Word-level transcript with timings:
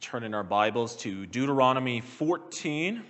turn 0.00 0.22
in 0.22 0.32
our 0.32 0.44
Bibles 0.44 0.94
to 0.96 1.26
Deuteronomy 1.26 2.00
14. 2.00 3.02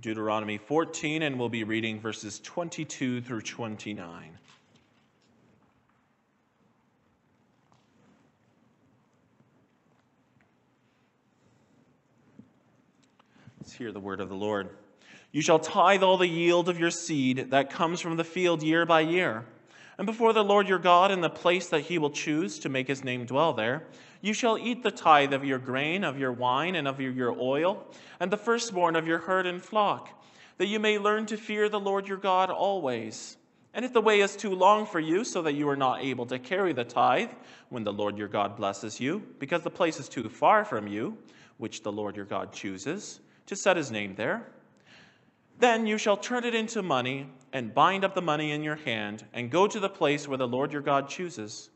Deuteronomy 0.00 0.56
14, 0.56 1.22
and 1.22 1.38
we'll 1.38 1.48
be 1.48 1.64
reading 1.64 2.00
verses 2.00 2.38
22 2.40 3.20
through 3.20 3.40
29. 3.40 4.38
Let's 13.58 13.72
hear 13.72 13.90
the 13.92 14.00
word 14.00 14.20
of 14.20 14.28
the 14.28 14.36
Lord. 14.36 14.70
You 15.32 15.42
shall 15.42 15.58
tithe 15.58 16.02
all 16.02 16.16
the 16.16 16.26
yield 16.26 16.68
of 16.68 16.78
your 16.78 16.90
seed 16.90 17.50
that 17.50 17.70
comes 17.70 18.00
from 18.00 18.16
the 18.16 18.24
field 18.24 18.62
year 18.62 18.86
by 18.86 19.00
year. 19.00 19.44
And 19.98 20.06
before 20.06 20.32
the 20.32 20.44
Lord 20.44 20.68
your 20.68 20.78
God 20.78 21.10
in 21.10 21.20
the 21.20 21.28
place 21.28 21.68
that 21.68 21.82
he 21.82 21.98
will 21.98 22.10
choose 22.10 22.60
to 22.60 22.68
make 22.68 22.88
his 22.88 23.04
name 23.04 23.26
dwell 23.26 23.52
there, 23.52 23.82
you 24.20 24.32
shall 24.32 24.58
eat 24.58 24.82
the 24.82 24.90
tithe 24.90 25.32
of 25.32 25.44
your 25.44 25.58
grain, 25.58 26.04
of 26.04 26.18
your 26.18 26.32
wine, 26.32 26.74
and 26.74 26.86
of 26.86 27.00
your 27.00 27.34
oil, 27.38 27.86
and 28.18 28.30
the 28.30 28.36
firstborn 28.36 28.96
of 28.96 29.06
your 29.06 29.18
herd 29.18 29.46
and 29.46 29.62
flock, 29.62 30.22
that 30.58 30.66
you 30.66 30.78
may 30.78 30.98
learn 30.98 31.26
to 31.26 31.36
fear 31.36 31.68
the 31.68 31.80
Lord 31.80 32.06
your 32.06 32.18
God 32.18 32.50
always. 32.50 33.36
And 33.72 33.84
if 33.84 33.92
the 33.92 34.00
way 34.00 34.20
is 34.20 34.36
too 34.36 34.54
long 34.54 34.84
for 34.84 35.00
you, 35.00 35.24
so 35.24 35.42
that 35.42 35.54
you 35.54 35.68
are 35.68 35.76
not 35.76 36.02
able 36.02 36.26
to 36.26 36.38
carry 36.38 36.72
the 36.72 36.84
tithe 36.84 37.30
when 37.68 37.84
the 37.84 37.92
Lord 37.92 38.18
your 38.18 38.28
God 38.28 38.56
blesses 38.56 39.00
you, 39.00 39.22
because 39.38 39.62
the 39.62 39.70
place 39.70 39.98
is 39.98 40.08
too 40.08 40.28
far 40.28 40.64
from 40.64 40.86
you, 40.86 41.16
which 41.58 41.82
the 41.82 41.92
Lord 41.92 42.16
your 42.16 42.24
God 42.24 42.52
chooses, 42.52 43.20
to 43.46 43.56
set 43.56 43.76
his 43.76 43.90
name 43.90 44.14
there, 44.16 44.48
then 45.58 45.86
you 45.86 45.98
shall 45.98 46.16
turn 46.16 46.44
it 46.44 46.54
into 46.54 46.82
money 46.82 47.28
and 47.52 47.74
bind 47.74 48.04
up 48.04 48.14
the 48.14 48.22
money 48.22 48.50
in 48.52 48.62
your 48.62 48.76
hand 48.76 49.24
and 49.32 49.50
go 49.50 49.66
to 49.66 49.78
the 49.78 49.88
place 49.88 50.26
where 50.26 50.38
the 50.38 50.48
Lord 50.48 50.72
your 50.72 50.82
God 50.82 51.08
chooses 51.08 51.70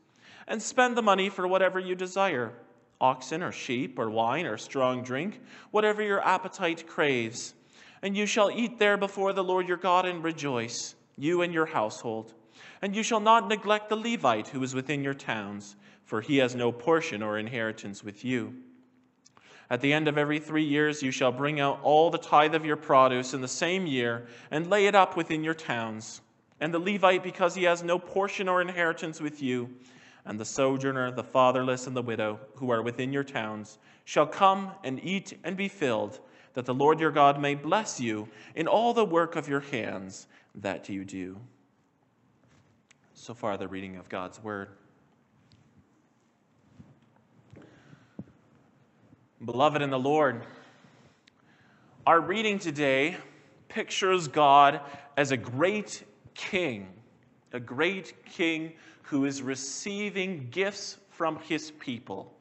and 0.47 0.61
spend 0.61 0.95
the 0.95 1.01
money 1.01 1.29
for 1.29 1.47
whatever 1.47 1.79
you 1.79 1.95
desire 1.95 2.53
oxen 3.01 3.43
or 3.43 3.51
sheep 3.51 3.99
or 3.99 4.09
wine 4.09 4.45
or 4.45 4.57
strong 4.57 5.03
drink, 5.03 5.41
whatever 5.71 6.01
your 6.01 6.25
appetite 6.25 6.87
craves. 6.87 7.53
And 8.01 8.15
you 8.15 8.25
shall 8.25 8.51
eat 8.51 8.79
there 8.79 8.97
before 8.97 9.33
the 9.33 9.43
Lord 9.43 9.67
your 9.67 9.77
God 9.77 10.05
and 10.05 10.23
rejoice, 10.23 10.95
you 11.17 11.41
and 11.41 11.53
your 11.53 11.65
household. 11.65 12.33
And 12.81 12.95
you 12.95 13.03
shall 13.03 13.19
not 13.19 13.47
neglect 13.47 13.89
the 13.89 13.95
Levite 13.95 14.47
who 14.49 14.63
is 14.63 14.75
within 14.75 15.03
your 15.03 15.13
towns, 15.13 15.75
for 16.03 16.21
he 16.21 16.37
has 16.37 16.55
no 16.55 16.71
portion 16.71 17.23
or 17.23 17.37
inheritance 17.37 18.03
with 18.03 18.23
you. 18.23 18.53
At 19.69 19.81
the 19.81 19.93
end 19.93 20.07
of 20.07 20.17
every 20.17 20.39
three 20.39 20.63
years, 20.63 21.01
you 21.01 21.09
shall 21.09 21.31
bring 21.31 21.59
out 21.59 21.79
all 21.81 22.11
the 22.11 22.19
tithe 22.19 22.53
of 22.53 22.65
your 22.65 22.75
produce 22.75 23.33
in 23.33 23.41
the 23.41 23.47
same 23.47 23.87
year 23.87 24.27
and 24.51 24.69
lay 24.69 24.85
it 24.85 24.93
up 24.93 25.17
within 25.17 25.43
your 25.43 25.55
towns. 25.55 26.21
And 26.59 26.71
the 26.73 26.79
Levite, 26.79 27.23
because 27.23 27.55
he 27.55 27.63
has 27.63 27.83
no 27.83 27.97
portion 27.97 28.47
or 28.47 28.61
inheritance 28.61 29.19
with 29.19 29.41
you, 29.41 29.69
and 30.25 30.39
the 30.39 30.45
sojourner, 30.45 31.11
the 31.11 31.23
fatherless, 31.23 31.87
and 31.87 31.95
the 31.95 32.01
widow 32.01 32.39
who 32.55 32.71
are 32.71 32.81
within 32.81 33.13
your 33.13 33.23
towns 33.23 33.77
shall 34.05 34.25
come 34.25 34.71
and 34.83 35.03
eat 35.03 35.37
and 35.43 35.55
be 35.55 35.67
filled, 35.67 36.19
that 36.53 36.65
the 36.65 36.73
Lord 36.73 36.99
your 36.99 37.11
God 37.11 37.39
may 37.39 37.55
bless 37.55 37.99
you 37.99 38.27
in 38.55 38.67
all 38.67 38.93
the 38.93 39.05
work 39.05 39.35
of 39.35 39.47
your 39.47 39.59
hands 39.59 40.27
that 40.55 40.89
you 40.89 41.05
do. 41.05 41.37
So 43.13 43.33
far, 43.33 43.57
the 43.57 43.67
reading 43.67 43.97
of 43.97 44.09
God's 44.09 44.41
word. 44.43 44.69
Beloved 49.43 49.81
in 49.81 49.89
the 49.89 49.99
Lord, 49.99 50.43
our 52.07 52.19
reading 52.19 52.57
today 52.57 53.17
pictures 53.67 54.27
God 54.27 54.81
as 55.17 55.31
a 55.31 55.37
great 55.37 56.03
king, 56.33 56.87
a 57.51 57.59
great 57.59 58.25
king 58.25 58.73
who 59.05 59.25
is 59.25 59.41
receiving 59.41 60.47
gifts 60.49 60.97
from 61.09 61.37
his 61.39 61.71
people. 61.71 62.33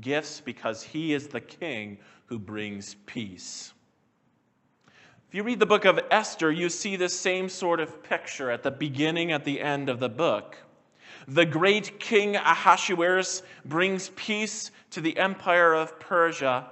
Gifts 0.00 0.40
because 0.40 0.82
he 0.82 1.12
is 1.12 1.28
the 1.28 1.40
king 1.40 1.98
who 2.26 2.38
brings 2.38 2.94
peace. 3.06 3.72
If 5.28 5.34
you 5.34 5.42
read 5.42 5.58
the 5.58 5.66
book 5.66 5.84
of 5.84 5.98
Esther, 6.10 6.52
you 6.52 6.68
see 6.68 6.94
the 6.94 7.08
same 7.08 7.48
sort 7.48 7.80
of 7.80 8.02
picture 8.04 8.50
at 8.50 8.62
the 8.62 8.70
beginning, 8.70 9.32
at 9.32 9.44
the 9.44 9.60
end 9.60 9.88
of 9.88 9.98
the 9.98 10.08
book. 10.08 10.56
The 11.26 11.44
great 11.44 11.98
king 11.98 12.36
Ahasuerus 12.36 13.42
brings 13.64 14.10
peace 14.10 14.70
to 14.90 15.00
the 15.00 15.18
empire 15.18 15.74
of 15.74 15.98
Persia, 15.98 16.70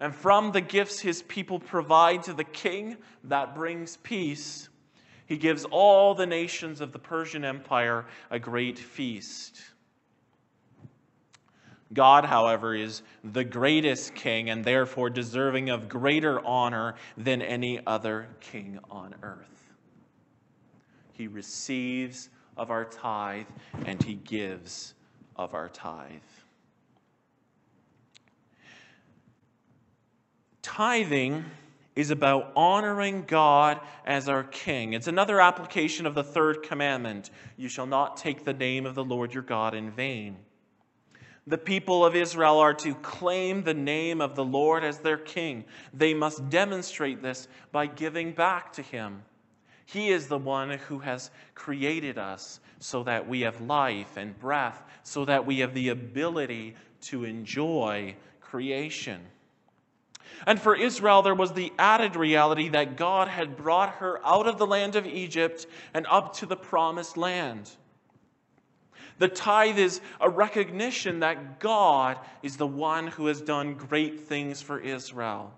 and 0.00 0.14
from 0.14 0.52
the 0.52 0.62
gifts 0.62 1.00
his 1.00 1.20
people 1.22 1.58
provide 1.58 2.22
to 2.22 2.32
the 2.32 2.44
king, 2.44 2.96
that 3.24 3.54
brings 3.54 3.98
peace. 3.98 4.70
He 5.30 5.36
gives 5.36 5.64
all 5.66 6.16
the 6.16 6.26
nations 6.26 6.80
of 6.80 6.90
the 6.90 6.98
Persian 6.98 7.44
Empire 7.44 8.04
a 8.32 8.38
great 8.40 8.76
feast. 8.76 9.60
God, 11.92 12.24
however, 12.24 12.74
is 12.74 13.02
the 13.22 13.44
greatest 13.44 14.16
king 14.16 14.50
and 14.50 14.64
therefore 14.64 15.08
deserving 15.08 15.70
of 15.70 15.88
greater 15.88 16.44
honor 16.44 16.96
than 17.16 17.42
any 17.42 17.78
other 17.86 18.26
king 18.40 18.80
on 18.90 19.14
earth. 19.22 19.70
He 21.12 21.28
receives 21.28 22.28
of 22.56 22.72
our 22.72 22.84
tithe 22.84 23.46
and 23.86 24.02
he 24.02 24.14
gives 24.14 24.94
of 25.36 25.54
our 25.54 25.68
tithe. 25.68 26.10
Tithing 30.60 31.44
is 31.96 32.10
about 32.10 32.52
honoring 32.54 33.24
God 33.26 33.80
as 34.04 34.28
our 34.28 34.44
King. 34.44 34.92
It's 34.92 35.08
another 35.08 35.40
application 35.40 36.06
of 36.06 36.14
the 36.14 36.24
third 36.24 36.62
commandment 36.62 37.30
you 37.56 37.68
shall 37.68 37.86
not 37.86 38.16
take 38.16 38.44
the 38.44 38.52
name 38.52 38.86
of 38.86 38.94
the 38.94 39.04
Lord 39.04 39.34
your 39.34 39.42
God 39.42 39.74
in 39.74 39.90
vain. 39.90 40.36
The 41.46 41.58
people 41.58 42.04
of 42.04 42.14
Israel 42.14 42.58
are 42.58 42.74
to 42.74 42.94
claim 42.96 43.62
the 43.64 43.74
name 43.74 44.20
of 44.20 44.36
the 44.36 44.44
Lord 44.44 44.84
as 44.84 44.98
their 44.98 45.18
King. 45.18 45.64
They 45.92 46.14
must 46.14 46.48
demonstrate 46.48 47.22
this 47.22 47.48
by 47.72 47.86
giving 47.86 48.32
back 48.32 48.72
to 48.74 48.82
Him. 48.82 49.22
He 49.84 50.10
is 50.10 50.28
the 50.28 50.38
one 50.38 50.70
who 50.70 51.00
has 51.00 51.30
created 51.56 52.18
us 52.18 52.60
so 52.78 53.02
that 53.02 53.28
we 53.28 53.40
have 53.40 53.60
life 53.60 54.16
and 54.16 54.38
breath, 54.38 54.84
so 55.02 55.24
that 55.24 55.44
we 55.44 55.58
have 55.58 55.74
the 55.74 55.88
ability 55.88 56.76
to 57.02 57.24
enjoy 57.24 58.14
creation. 58.40 59.20
And 60.46 60.60
for 60.60 60.74
Israel, 60.74 61.22
there 61.22 61.34
was 61.34 61.52
the 61.52 61.72
added 61.78 62.16
reality 62.16 62.68
that 62.70 62.96
God 62.96 63.28
had 63.28 63.56
brought 63.56 63.94
her 63.96 64.24
out 64.24 64.46
of 64.46 64.58
the 64.58 64.66
land 64.66 64.96
of 64.96 65.06
Egypt 65.06 65.66
and 65.94 66.06
up 66.08 66.34
to 66.36 66.46
the 66.46 66.56
promised 66.56 67.16
land. 67.16 67.70
The 69.18 69.28
tithe 69.28 69.78
is 69.78 70.00
a 70.18 70.30
recognition 70.30 71.20
that 71.20 71.60
God 71.60 72.18
is 72.42 72.56
the 72.56 72.66
one 72.66 73.06
who 73.06 73.26
has 73.26 73.42
done 73.42 73.74
great 73.74 74.20
things 74.20 74.62
for 74.62 74.80
Israel. 74.80 75.52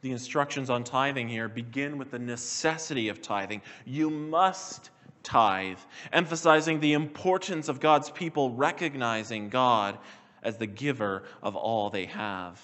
The 0.00 0.10
instructions 0.10 0.68
on 0.68 0.82
tithing 0.84 1.28
here 1.28 1.48
begin 1.48 1.96
with 1.96 2.10
the 2.10 2.18
necessity 2.18 3.08
of 3.08 3.22
tithing. 3.22 3.62
You 3.86 4.10
must 4.10 4.90
tithe, 5.22 5.78
emphasizing 6.12 6.80
the 6.80 6.92
importance 6.92 7.68
of 7.68 7.80
God's 7.80 8.10
people 8.10 8.50
recognizing 8.50 9.48
God 9.48 9.98
as 10.44 10.58
the 10.58 10.66
giver 10.66 11.24
of 11.42 11.56
all 11.56 11.90
they 11.90 12.06
have. 12.06 12.60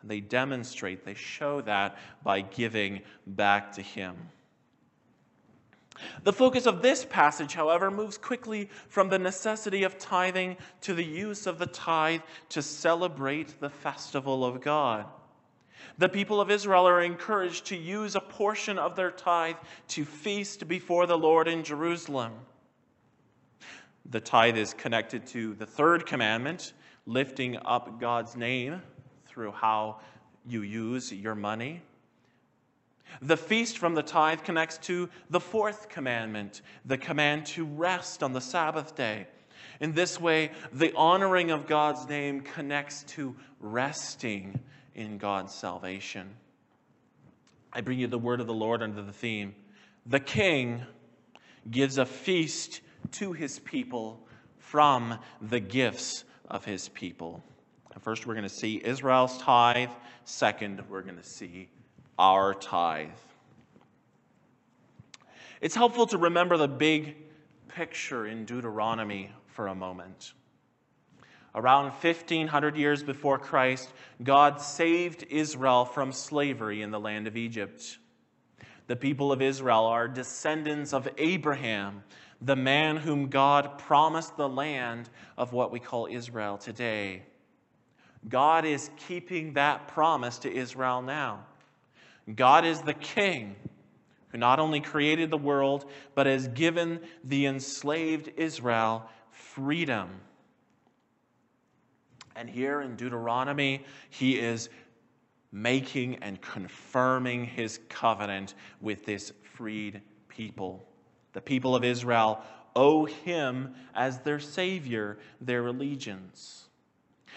And 0.00 0.10
they 0.10 0.20
demonstrate, 0.20 1.04
they 1.04 1.14
show 1.14 1.60
that 1.62 1.98
by 2.22 2.40
giving 2.40 3.02
back 3.26 3.72
to 3.72 3.82
Him. 3.82 4.16
The 6.22 6.32
focus 6.32 6.66
of 6.66 6.82
this 6.82 7.04
passage, 7.04 7.54
however, 7.54 7.90
moves 7.90 8.18
quickly 8.18 8.68
from 8.88 9.08
the 9.08 9.18
necessity 9.18 9.82
of 9.82 9.98
tithing 9.98 10.56
to 10.82 10.94
the 10.94 11.04
use 11.04 11.46
of 11.46 11.58
the 11.58 11.66
tithe 11.66 12.20
to 12.50 12.62
celebrate 12.62 13.58
the 13.60 13.70
festival 13.70 14.44
of 14.44 14.60
God. 14.60 15.06
The 15.98 16.08
people 16.08 16.40
of 16.40 16.50
Israel 16.50 16.86
are 16.86 17.02
encouraged 17.02 17.66
to 17.66 17.76
use 17.76 18.14
a 18.14 18.20
portion 18.20 18.78
of 18.78 18.96
their 18.96 19.10
tithe 19.10 19.56
to 19.88 20.04
feast 20.04 20.68
before 20.68 21.06
the 21.06 21.18
Lord 21.18 21.48
in 21.48 21.64
Jerusalem. 21.64 22.32
The 24.10 24.20
tithe 24.20 24.56
is 24.56 24.72
connected 24.72 25.26
to 25.28 25.54
the 25.54 25.66
third 25.66 26.06
commandment, 26.06 26.74
lifting 27.06 27.58
up 27.64 28.00
God's 28.00 28.36
name 28.36 28.80
through 29.26 29.50
how 29.50 30.00
you 30.46 30.62
use 30.62 31.12
your 31.12 31.34
money. 31.34 31.82
The 33.20 33.36
feast 33.36 33.78
from 33.78 33.94
the 33.94 34.02
tithe 34.02 34.42
connects 34.42 34.78
to 34.78 35.08
the 35.30 35.40
fourth 35.40 35.88
commandment, 35.88 36.62
the 36.84 36.98
command 36.98 37.46
to 37.46 37.64
rest 37.64 38.22
on 38.22 38.32
the 38.32 38.40
Sabbath 38.40 38.94
day. 38.94 39.26
In 39.80 39.92
this 39.92 40.20
way, 40.20 40.52
the 40.72 40.92
honoring 40.94 41.50
of 41.50 41.66
God's 41.66 42.08
name 42.08 42.42
connects 42.42 43.02
to 43.04 43.34
resting 43.60 44.60
in 44.94 45.18
God's 45.18 45.52
salvation. 45.52 46.30
I 47.72 47.80
bring 47.80 47.98
you 47.98 48.06
the 48.06 48.18
word 48.18 48.40
of 48.40 48.46
the 48.46 48.54
Lord 48.54 48.82
under 48.82 49.02
the 49.02 49.12
theme 49.12 49.54
The 50.06 50.20
King 50.20 50.82
gives 51.70 51.98
a 51.98 52.06
feast 52.06 52.80
to 53.12 53.32
his 53.32 53.58
people 53.58 54.26
from 54.58 55.18
the 55.40 55.60
gifts 55.60 56.24
of 56.48 56.64
his 56.64 56.88
people. 56.88 57.42
First, 58.00 58.26
we're 58.26 58.34
going 58.34 58.48
to 58.48 58.48
see 58.48 58.80
Israel's 58.84 59.38
tithe. 59.38 59.90
Second, 60.24 60.82
we're 60.88 61.02
going 61.02 61.16
to 61.16 61.22
see 61.22 61.68
our 62.18 62.54
tithe. 62.54 63.08
It's 65.60 65.74
helpful 65.74 66.06
to 66.08 66.18
remember 66.18 66.56
the 66.56 66.68
big 66.68 67.16
picture 67.68 68.26
in 68.26 68.44
Deuteronomy 68.44 69.30
for 69.46 69.68
a 69.68 69.74
moment. 69.74 70.34
Around 71.54 71.84
1500 71.84 72.76
years 72.76 73.02
before 73.02 73.38
Christ, 73.38 73.90
God 74.22 74.60
saved 74.60 75.24
Israel 75.30 75.86
from 75.86 76.12
slavery 76.12 76.82
in 76.82 76.90
the 76.90 77.00
land 77.00 77.26
of 77.26 77.36
Egypt. 77.36 77.98
The 78.88 78.96
people 78.96 79.32
of 79.32 79.40
Israel 79.40 79.86
are 79.86 80.06
descendants 80.06 80.92
of 80.92 81.08
Abraham, 81.16 82.04
the 82.40 82.56
man 82.56 82.96
whom 82.96 83.28
God 83.28 83.78
promised 83.78 84.36
the 84.36 84.48
land 84.48 85.08
of 85.36 85.52
what 85.52 85.70
we 85.70 85.80
call 85.80 86.06
Israel 86.10 86.58
today. 86.58 87.22
God 88.28 88.64
is 88.64 88.90
keeping 89.08 89.54
that 89.54 89.88
promise 89.88 90.38
to 90.38 90.52
Israel 90.52 91.02
now. 91.02 91.44
God 92.34 92.64
is 92.64 92.80
the 92.82 92.94
king 92.94 93.54
who 94.28 94.38
not 94.38 94.58
only 94.58 94.80
created 94.80 95.30
the 95.30 95.36
world, 95.36 95.88
but 96.14 96.26
has 96.26 96.48
given 96.48 97.00
the 97.24 97.46
enslaved 97.46 98.30
Israel 98.36 99.08
freedom. 99.30 100.08
And 102.34 102.50
here 102.50 102.82
in 102.82 102.96
Deuteronomy, 102.96 103.84
he 104.10 104.38
is 104.38 104.68
making 105.52 106.16
and 106.16 106.40
confirming 106.42 107.44
his 107.44 107.80
covenant 107.88 108.54
with 108.80 109.06
this 109.06 109.32
freed 109.54 110.02
people. 110.28 110.86
The 111.36 111.42
people 111.42 111.76
of 111.76 111.84
Israel 111.84 112.40
owe 112.74 113.04
him 113.04 113.74
as 113.94 114.20
their 114.20 114.38
Savior 114.38 115.18
their 115.38 115.66
allegiance. 115.66 116.64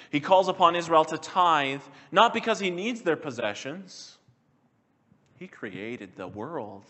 He 0.10 0.22
calls 0.22 0.48
upon 0.48 0.78
Israel 0.78 1.04
to 1.04 1.18
tithe, 1.18 1.82
not 2.10 2.34
because 2.34 2.62
he 2.62 2.70
needs 2.70 3.02
their 3.02 3.18
possessions, 3.18 4.18
he 5.36 5.48
created 5.48 6.16
the 6.16 6.30
world, 6.30 6.86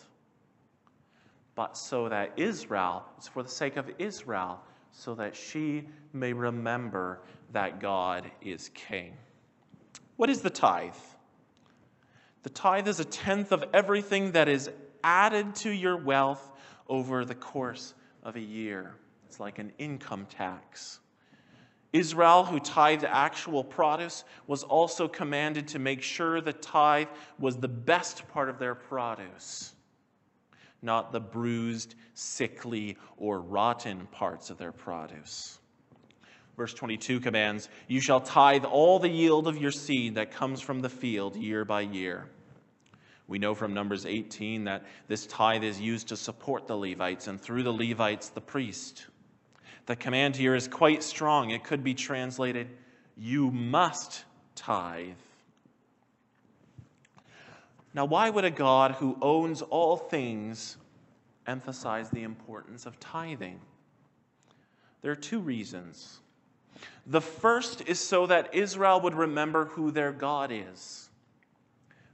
but 1.56 1.76
so 1.76 2.10
that 2.10 2.34
Israel, 2.38 3.04
it's 3.18 3.28
for 3.28 3.42
the 3.42 3.50
sake 3.50 3.78
of 3.78 3.90
Israel, 3.98 4.62
so 4.92 5.16
that 5.16 5.36
she 5.36 5.88
may 6.14 6.34
remember 6.34 7.22
that 7.54 7.80
God 7.80 8.30
is 8.40 8.70
king. 8.76 9.18
What 10.16 10.30
is 10.30 10.44
the 10.44 10.52
tithe? 10.52 10.94
The 12.44 12.52
tithe 12.52 12.88
is 12.88 13.00
a 13.00 13.06
tenth 13.06 13.52
of 13.52 13.66
everything 13.74 14.34
that 14.34 14.48
is 14.48 14.70
added 15.04 15.56
to 15.56 15.72
your 15.72 15.98
wealth 15.98 16.49
over 16.90 17.24
the 17.24 17.36
course 17.36 17.94
of 18.24 18.36
a 18.36 18.42
year. 18.42 18.96
It's 19.28 19.40
like 19.40 19.60
an 19.60 19.72
income 19.78 20.26
tax. 20.30 21.00
Israel, 21.94 22.44
who 22.44 22.60
tithed 22.60 23.04
actual 23.04 23.64
produce, 23.64 24.24
was 24.46 24.64
also 24.64 25.08
commanded 25.08 25.70
to 25.70 25.80
make 25.80 26.02
sure 26.02 26.42
the 26.42 26.54
tithe 26.54 27.08
was 27.40 27.58
the 27.58 27.68
best 27.68 28.28
part 28.30 28.50
of 28.50 28.60
their 28.60 28.76
produce, 28.76 29.74
not 30.82 31.12
the 31.12 31.20
bruised, 31.20 31.96
sickly, 32.14 32.98
or 33.18 33.40
rotten 33.40 34.06
parts 34.08 34.50
of 34.50 34.58
their 34.58 34.72
produce. 34.72 35.60
Verse 36.58 36.74
22 36.74 37.22
commands, 37.22 37.70
You 37.88 38.02
shall 38.02 38.22
tithe 38.22 38.66
all 38.66 39.00
the 39.00 39.10
yield 39.10 39.48
of 39.48 39.58
your 39.58 39.72
seed 39.72 40.16
that 40.16 40.32
comes 40.32 40.62
from 40.62 40.82
the 40.82 40.90
field 40.90 41.36
year 41.36 41.66
by 41.66 41.82
year. 41.82 42.30
We 43.30 43.38
know 43.38 43.54
from 43.54 43.76
Numbers 43.76 44.08
18 44.08 44.64
that 44.64 44.84
this 45.08 45.28
tithe 45.28 45.64
is 45.64 45.80
used 45.80 46.08
to 46.08 46.18
support 46.18 46.66
the 46.66 46.76
Levites, 46.76 47.28
and 47.28 47.40
through 47.40 47.62
the 47.62 47.72
Levites, 47.72 48.30
the 48.30 48.42
priest. 48.42 49.06
The 49.86 49.96
command 49.96 50.36
here 50.36 50.56
is 50.56 50.68
quite 50.68 51.04
strong. 51.04 51.52
It 51.52 51.64
could 51.64 51.84
be 51.84 51.94
translated, 51.94 52.68
You 53.16 53.52
must 53.52 54.26
tithe. 54.56 55.14
Now, 57.94 58.06
why 58.06 58.32
would 58.32 58.46
a 58.46 58.52
God 58.52 58.94
who 58.94 59.16
owns 59.22 59.62
all 59.62 59.96
things 59.96 60.78
emphasize 61.46 62.10
the 62.10 62.24
importance 62.24 62.88
of 62.88 63.00
tithing? 63.00 63.62
There 65.02 65.12
are 65.12 65.16
two 65.16 65.40
reasons. 65.40 66.20
The 67.06 67.22
first 67.22 67.88
is 67.88 68.00
so 68.00 68.26
that 68.26 68.56
Israel 68.56 69.02
would 69.02 69.14
remember 69.14 69.66
who 69.66 69.92
their 69.92 70.12
God 70.12 70.52
is. 70.52 71.09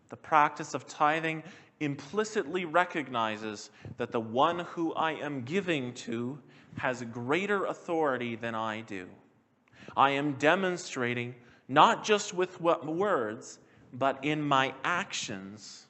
The 0.09 0.17
practice 0.17 0.73
of 0.73 0.87
tithing 0.87 1.43
implicitly 1.79 2.65
recognizes 2.65 3.69
that 3.97 4.11
the 4.11 4.19
one 4.19 4.59
who 4.59 4.93
I 4.93 5.13
am 5.13 5.41
giving 5.41 5.93
to 5.95 6.39
has 6.77 7.01
greater 7.03 7.65
authority 7.65 8.35
than 8.35 8.55
I 8.55 8.81
do. 8.81 9.07
I 9.95 10.11
am 10.11 10.33
demonstrating, 10.33 11.35
not 11.67 12.03
just 12.03 12.33
with 12.33 12.59
words, 12.61 13.59
but 13.93 14.23
in 14.23 14.41
my 14.41 14.73
actions, 14.83 15.87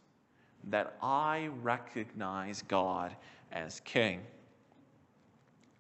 that 0.65 0.97
I 1.01 1.49
recognize 1.61 2.61
God 2.63 3.15
as 3.51 3.79
King. 3.81 4.21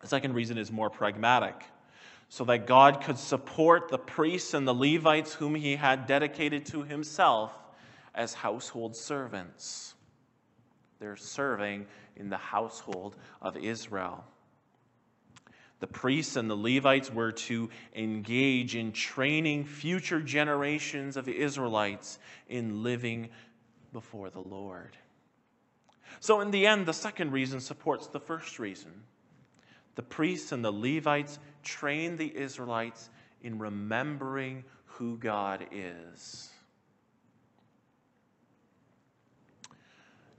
The 0.01 0.07
second 0.07 0.33
reason 0.33 0.57
is 0.57 0.71
more 0.71 0.89
pragmatic 0.89 1.63
so 2.29 2.43
that 2.45 2.67
God 2.67 3.01
could 3.01 3.17
support 3.17 3.89
the 3.89 3.97
priests 3.97 4.53
and 4.53 4.67
the 4.67 4.73
Levites 4.73 5.33
whom 5.33 5.55
he 5.55 5.75
had 5.75 6.05
dedicated 6.05 6.65
to 6.67 6.83
himself 6.83 7.51
as 8.15 8.33
household 8.33 8.95
servants. 8.95 9.93
They're 10.99 11.17
serving 11.17 11.85
in 12.15 12.29
the 12.29 12.37
household 12.37 13.15
of 13.41 13.57
Israel. 13.57 14.23
The 15.79 15.87
priests 15.87 16.37
and 16.37 16.49
the 16.49 16.55
Levites 16.55 17.11
were 17.11 17.33
to 17.33 17.69
engage 17.93 18.75
in 18.75 18.93
training 18.93 19.65
future 19.65 20.21
generations 20.21 21.17
of 21.17 21.27
Israelites 21.27 22.17
in 22.47 22.81
living 22.81 23.29
before 23.91 24.29
the 24.29 24.41
Lord. 24.41 24.97
So, 26.21 26.39
in 26.39 26.51
the 26.51 26.65
end, 26.65 26.85
the 26.85 26.93
second 26.93 27.33
reason 27.33 27.59
supports 27.59 28.07
the 28.07 28.21
first 28.21 28.57
reason. 28.57 28.91
The 29.95 30.01
priests 30.01 30.53
and 30.53 30.63
the 30.63 30.71
Levites 30.71 31.39
trained 31.61 32.17
the 32.17 32.35
Israelites 32.35 33.09
in 33.41 33.59
remembering 33.59 34.63
who 34.85 35.17
God 35.17 35.67
is. 35.71 36.49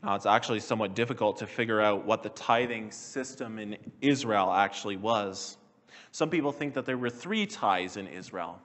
Now, 0.03 0.15
it's 0.15 0.27
actually 0.27 0.61
somewhat 0.61 0.95
difficult 0.95 1.39
to 1.39 1.47
figure 1.47 1.81
out 1.81 2.05
what 2.05 2.23
the 2.23 2.29
tithing 2.29 2.91
system 2.91 3.59
in 3.59 3.77
Israel 4.01 4.53
actually 4.53 4.97
was. 4.97 5.57
Some 6.13 6.31
people 6.31 6.53
think 6.53 6.75
that 6.75 6.87
there 6.87 6.99
were 6.99 7.11
three 7.11 7.47
tithes 7.47 7.97
in 7.97 8.07
Israel 8.07 8.61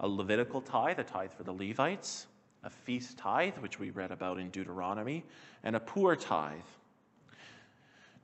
a 0.00 0.08
Levitical 0.08 0.60
tithe, 0.60 0.98
a 0.98 1.04
tithe 1.04 1.30
for 1.32 1.44
the 1.44 1.52
Levites, 1.52 2.26
a 2.64 2.70
feast 2.70 3.16
tithe, 3.16 3.56
which 3.58 3.78
we 3.78 3.90
read 3.90 4.10
about 4.10 4.38
in 4.38 4.50
Deuteronomy, 4.50 5.24
and 5.62 5.76
a 5.76 5.80
poor 5.80 6.16
tithe. 6.16 6.58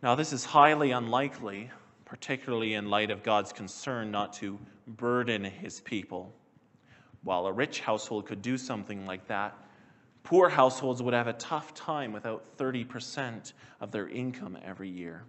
Now, 0.02 0.14
this 0.14 0.32
is 0.32 0.44
highly 0.44 0.90
unlikely, 0.90 1.70
particularly 2.04 2.74
in 2.74 2.90
light 2.90 3.10
of 3.10 3.22
God's 3.22 3.52
concern 3.52 4.10
not 4.10 4.32
to 4.34 4.58
burden 4.86 5.44
his 5.44 5.80
people. 5.80 6.32
While 7.22 7.46
a 7.46 7.52
rich 7.52 7.80
household 7.80 8.26
could 8.26 8.42
do 8.42 8.58
something 8.58 9.06
like 9.06 9.28
that, 9.28 9.56
Poor 10.22 10.48
households 10.48 11.02
would 11.02 11.14
have 11.14 11.26
a 11.26 11.32
tough 11.32 11.74
time 11.74 12.12
without 12.12 12.56
30% 12.58 13.52
of 13.80 13.90
their 13.90 14.08
income 14.08 14.58
every 14.62 14.88
year. 14.88 15.24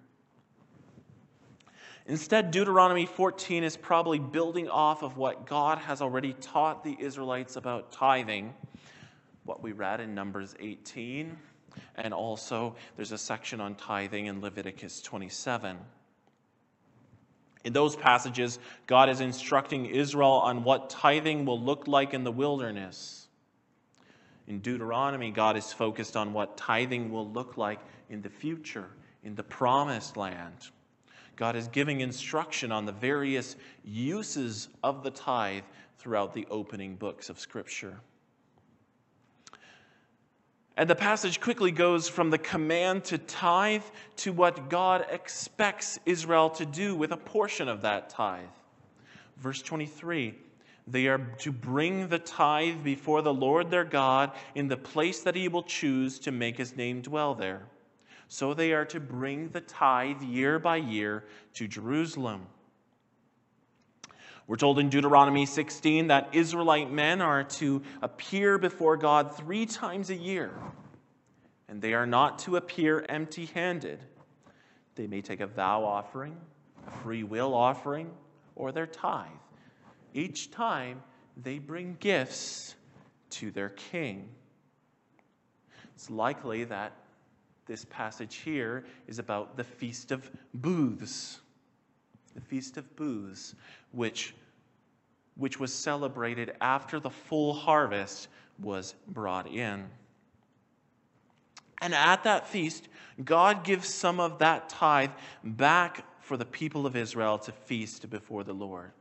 Instead, 2.07 2.51
Deuteronomy 2.51 3.05
14 3.05 3.63
is 3.63 3.77
probably 3.77 4.19
building 4.19 4.67
off 4.67 5.03
of 5.03 5.17
what 5.17 5.45
God 5.45 5.77
has 5.77 6.01
already 6.01 6.33
taught 6.33 6.83
the 6.83 6.97
Israelites 6.99 7.55
about 7.55 7.91
tithing, 7.91 8.53
what 9.45 9.61
we 9.61 9.71
read 9.71 10.01
in 10.01 10.15
Numbers 10.15 10.55
18, 10.59 11.37
and 11.95 12.13
also 12.13 12.75
there's 12.95 13.11
a 13.11 13.17
section 13.17 13.61
on 13.61 13.75
tithing 13.75 14.25
in 14.25 14.41
Leviticus 14.41 15.01
27. 15.01 15.77
In 17.63 17.73
those 17.73 17.95
passages, 17.95 18.57
God 18.87 19.09
is 19.09 19.21
instructing 19.21 19.85
Israel 19.85 20.31
on 20.31 20.63
what 20.63 20.89
tithing 20.89 21.45
will 21.45 21.61
look 21.61 21.87
like 21.87 22.13
in 22.13 22.23
the 22.23 22.31
wilderness 22.31 23.21
in 24.47 24.59
Deuteronomy, 24.59 25.31
God 25.31 25.55
is 25.55 25.71
focused 25.71 26.17
on 26.17 26.33
what 26.33 26.57
tithing 26.57 27.11
will 27.11 27.29
look 27.29 27.57
like 27.57 27.79
in 28.09 28.21
the 28.21 28.29
future, 28.29 28.87
in 29.23 29.35
the 29.35 29.43
promised 29.43 30.17
land. 30.17 30.69
God 31.35 31.55
is 31.55 31.67
giving 31.67 32.01
instruction 32.01 32.71
on 32.71 32.85
the 32.85 32.91
various 32.91 33.55
uses 33.83 34.69
of 34.83 35.03
the 35.03 35.11
tithe 35.11 35.63
throughout 35.97 36.33
the 36.33 36.45
opening 36.49 36.95
books 36.95 37.29
of 37.29 37.39
Scripture. 37.39 37.99
And 40.77 40.89
the 40.89 40.95
passage 40.95 41.39
quickly 41.39 41.71
goes 41.71 42.07
from 42.07 42.29
the 42.29 42.37
command 42.37 43.03
to 43.05 43.17
tithe 43.17 43.83
to 44.17 44.31
what 44.33 44.69
God 44.69 45.05
expects 45.11 45.99
Israel 46.05 46.49
to 46.51 46.65
do 46.65 46.95
with 46.95 47.11
a 47.11 47.17
portion 47.17 47.67
of 47.67 47.81
that 47.81 48.09
tithe. 48.09 48.45
Verse 49.37 49.61
23 49.61 50.35
they 50.87 51.07
are 51.07 51.19
to 51.39 51.51
bring 51.51 52.07
the 52.07 52.19
tithe 52.19 52.83
before 52.83 53.21
the 53.21 53.33
Lord 53.33 53.69
their 53.69 53.83
God 53.83 54.31
in 54.55 54.67
the 54.67 54.77
place 54.77 55.21
that 55.21 55.35
he 55.35 55.47
will 55.47 55.63
choose 55.63 56.19
to 56.19 56.31
make 56.31 56.57
his 56.57 56.75
name 56.75 57.01
dwell 57.01 57.35
there. 57.35 57.63
So 58.27 58.53
they 58.53 58.73
are 58.73 58.85
to 58.85 58.99
bring 58.99 59.49
the 59.49 59.61
tithe 59.61 60.21
year 60.21 60.57
by 60.57 60.77
year 60.77 61.25
to 61.53 61.67
Jerusalem. 61.67 62.47
We're 64.47 64.57
told 64.57 64.79
in 64.79 64.89
Deuteronomy 64.89 65.45
16 65.45 66.07
that 66.07 66.33
Israelite 66.33 66.91
men 66.91 67.21
are 67.21 67.43
to 67.43 67.83
appear 68.01 68.57
before 68.57 68.97
God 68.97 69.35
three 69.35 69.65
times 69.65 70.09
a 70.09 70.15
year, 70.15 70.51
and 71.69 71.81
they 71.81 71.93
are 71.93 72.07
not 72.07 72.39
to 72.39 72.57
appear 72.57 73.05
empty 73.07 73.45
handed. 73.45 74.03
They 74.95 75.07
may 75.07 75.21
take 75.21 75.39
a 75.39 75.47
vow 75.47 75.85
offering, 75.85 76.35
a 76.85 76.91
free 76.91 77.23
will 77.23 77.53
offering, 77.53 78.11
or 78.55 78.71
their 78.71 78.87
tithe 78.87 79.29
each 80.13 80.51
time 80.51 81.01
they 81.37 81.59
bring 81.59 81.97
gifts 81.99 82.75
to 83.31 83.51
their 83.51 83.69
king. 83.69 84.29
It's 85.95 86.09
likely 86.09 86.63
that 86.65 86.93
this 87.65 87.85
passage 87.85 88.37
here 88.37 88.83
is 89.07 89.19
about 89.19 89.55
the 89.55 89.63
Feast 89.63 90.11
of 90.11 90.29
Booths. 90.53 91.39
The 92.35 92.41
Feast 92.41 92.77
of 92.77 92.95
Booths, 92.95 93.55
which, 93.91 94.33
which 95.35 95.59
was 95.59 95.73
celebrated 95.73 96.53
after 96.59 96.99
the 96.99 97.09
full 97.09 97.53
harvest 97.53 98.27
was 98.59 98.95
brought 99.07 99.47
in. 99.47 99.85
And 101.81 101.95
at 101.95 102.23
that 102.23 102.47
feast, 102.47 102.87
God 103.23 103.63
gives 103.63 103.87
some 103.87 104.19
of 104.19 104.39
that 104.39 104.69
tithe 104.69 105.11
back 105.43 106.05
for 106.21 106.37
the 106.37 106.45
people 106.45 106.85
of 106.85 106.95
Israel 106.95 107.37
to 107.39 107.51
feast 107.51 108.09
before 108.09 108.43
the 108.43 108.53
Lord. 108.53 108.91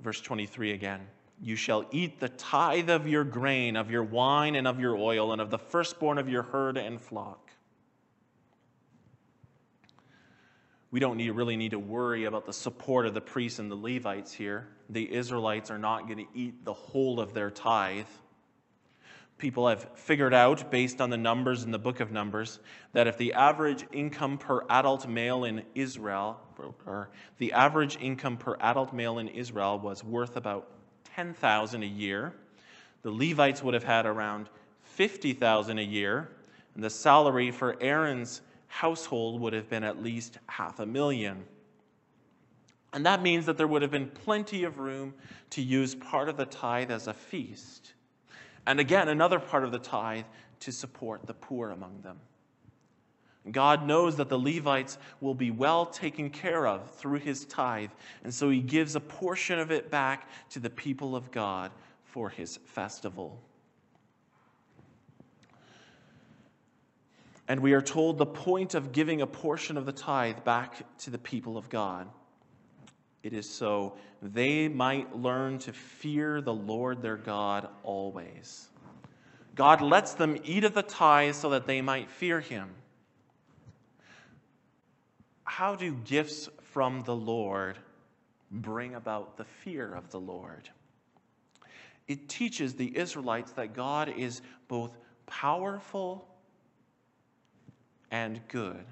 Verse 0.00 0.20
23 0.20 0.72
again. 0.72 1.00
You 1.40 1.56
shall 1.56 1.84
eat 1.92 2.18
the 2.18 2.28
tithe 2.28 2.90
of 2.90 3.06
your 3.06 3.24
grain, 3.24 3.76
of 3.76 3.90
your 3.90 4.02
wine, 4.02 4.56
and 4.56 4.66
of 4.66 4.80
your 4.80 4.96
oil, 4.96 5.32
and 5.32 5.40
of 5.40 5.50
the 5.50 5.58
firstborn 5.58 6.18
of 6.18 6.28
your 6.28 6.42
herd 6.42 6.76
and 6.76 7.00
flock. 7.00 7.50
We 10.90 11.00
don't 11.00 11.16
need, 11.16 11.30
really 11.30 11.56
need 11.56 11.72
to 11.72 11.78
worry 11.78 12.24
about 12.24 12.46
the 12.46 12.52
support 12.52 13.06
of 13.06 13.14
the 13.14 13.20
priests 13.20 13.58
and 13.58 13.70
the 13.70 13.76
Levites 13.76 14.32
here. 14.32 14.68
The 14.88 15.12
Israelites 15.12 15.70
are 15.70 15.78
not 15.78 16.06
going 16.06 16.18
to 16.18 16.26
eat 16.34 16.64
the 16.64 16.72
whole 16.72 17.20
of 17.20 17.34
their 17.34 17.50
tithe. 17.50 18.06
People 19.38 19.68
have 19.68 19.88
figured 19.94 20.34
out, 20.34 20.70
based 20.70 21.00
on 21.00 21.10
the 21.10 21.16
numbers 21.16 21.62
in 21.62 21.70
the 21.70 21.78
book 21.78 22.00
of 22.00 22.10
Numbers, 22.10 22.58
that 22.92 23.06
if 23.06 23.16
the 23.16 23.32
average 23.34 23.86
income 23.92 24.36
per 24.36 24.64
adult 24.68 25.08
male 25.08 25.44
in 25.44 25.62
Israel, 25.76 26.40
or 26.86 27.10
the 27.38 27.52
average 27.52 27.96
income 28.00 28.36
per 28.36 28.56
adult 28.60 28.92
male 28.92 29.18
in 29.18 29.28
Israel 29.28 29.78
was 29.78 30.02
worth 30.02 30.36
about 30.36 30.68
10,000 31.14 31.82
a 31.82 31.86
year. 31.86 32.34
The 33.02 33.10
Levites 33.10 33.62
would 33.62 33.74
have 33.74 33.84
had 33.84 34.06
around 34.06 34.48
50,000 34.82 35.78
a 35.78 35.82
year, 35.82 36.30
and 36.74 36.82
the 36.82 36.90
salary 36.90 37.50
for 37.50 37.76
Aaron's 37.80 38.40
household 38.66 39.40
would 39.40 39.52
have 39.52 39.68
been 39.68 39.84
at 39.84 40.02
least 40.02 40.38
half 40.46 40.80
a 40.80 40.86
million. 40.86 41.44
And 42.92 43.06
that 43.06 43.22
means 43.22 43.46
that 43.46 43.56
there 43.56 43.66
would 43.66 43.82
have 43.82 43.90
been 43.90 44.08
plenty 44.08 44.64
of 44.64 44.78
room 44.78 45.14
to 45.50 45.62
use 45.62 45.94
part 45.94 46.28
of 46.28 46.36
the 46.36 46.46
tithe 46.46 46.90
as 46.90 47.06
a 47.06 47.14
feast. 47.14 47.94
And 48.66 48.80
again, 48.80 49.08
another 49.08 49.38
part 49.38 49.64
of 49.64 49.72
the 49.72 49.78
tithe 49.78 50.24
to 50.60 50.72
support 50.72 51.26
the 51.26 51.34
poor 51.34 51.70
among 51.70 52.02
them. 52.02 52.18
God 53.50 53.86
knows 53.86 54.16
that 54.16 54.28
the 54.28 54.38
Levites 54.38 54.98
will 55.20 55.34
be 55.34 55.50
well 55.50 55.86
taken 55.86 56.30
care 56.30 56.66
of 56.66 56.90
through 56.96 57.20
his 57.20 57.44
tithe, 57.46 57.90
and 58.24 58.34
so 58.34 58.50
he 58.50 58.60
gives 58.60 58.94
a 58.94 59.00
portion 59.00 59.58
of 59.58 59.70
it 59.70 59.90
back 59.90 60.28
to 60.50 60.60
the 60.60 60.70
people 60.70 61.16
of 61.16 61.30
God 61.30 61.70
for 62.04 62.28
his 62.28 62.58
festival. 62.66 63.40
And 67.46 67.60
we 67.60 67.72
are 67.72 67.80
told 67.80 68.18
the 68.18 68.26
point 68.26 68.74
of 68.74 68.92
giving 68.92 69.22
a 69.22 69.26
portion 69.26 69.78
of 69.78 69.86
the 69.86 69.92
tithe 69.92 70.44
back 70.44 70.84
to 70.98 71.10
the 71.10 71.18
people 71.18 71.56
of 71.56 71.70
God. 71.70 72.06
It 73.22 73.32
is 73.32 73.48
so 73.48 73.96
they 74.22 74.68
might 74.68 75.16
learn 75.16 75.58
to 75.60 75.72
fear 75.72 76.40
the 76.40 76.54
Lord 76.54 77.02
their 77.02 77.16
God 77.16 77.68
always. 77.82 78.68
God 79.54 79.80
lets 79.80 80.14
them 80.14 80.38
eat 80.44 80.64
of 80.64 80.74
the 80.74 80.82
tithe 80.82 81.34
so 81.34 81.50
that 81.50 81.66
they 81.66 81.82
might 81.82 82.10
fear 82.10 82.40
him 82.40 82.70
how 85.48 85.74
do 85.74 85.92
gifts 86.04 86.48
from 86.62 87.02
the 87.02 87.16
Lord 87.16 87.78
bring 88.50 88.94
about 88.94 89.36
the 89.38 89.44
fear 89.44 89.92
of 89.92 90.10
the 90.10 90.20
Lord? 90.20 90.68
It 92.06 92.28
teaches 92.28 92.74
the 92.74 92.96
Israelites 92.96 93.52
that 93.52 93.74
God 93.74 94.12
is 94.16 94.40
both 94.68 94.96
powerful 95.26 96.28
and 98.10 98.40
good. 98.48 98.84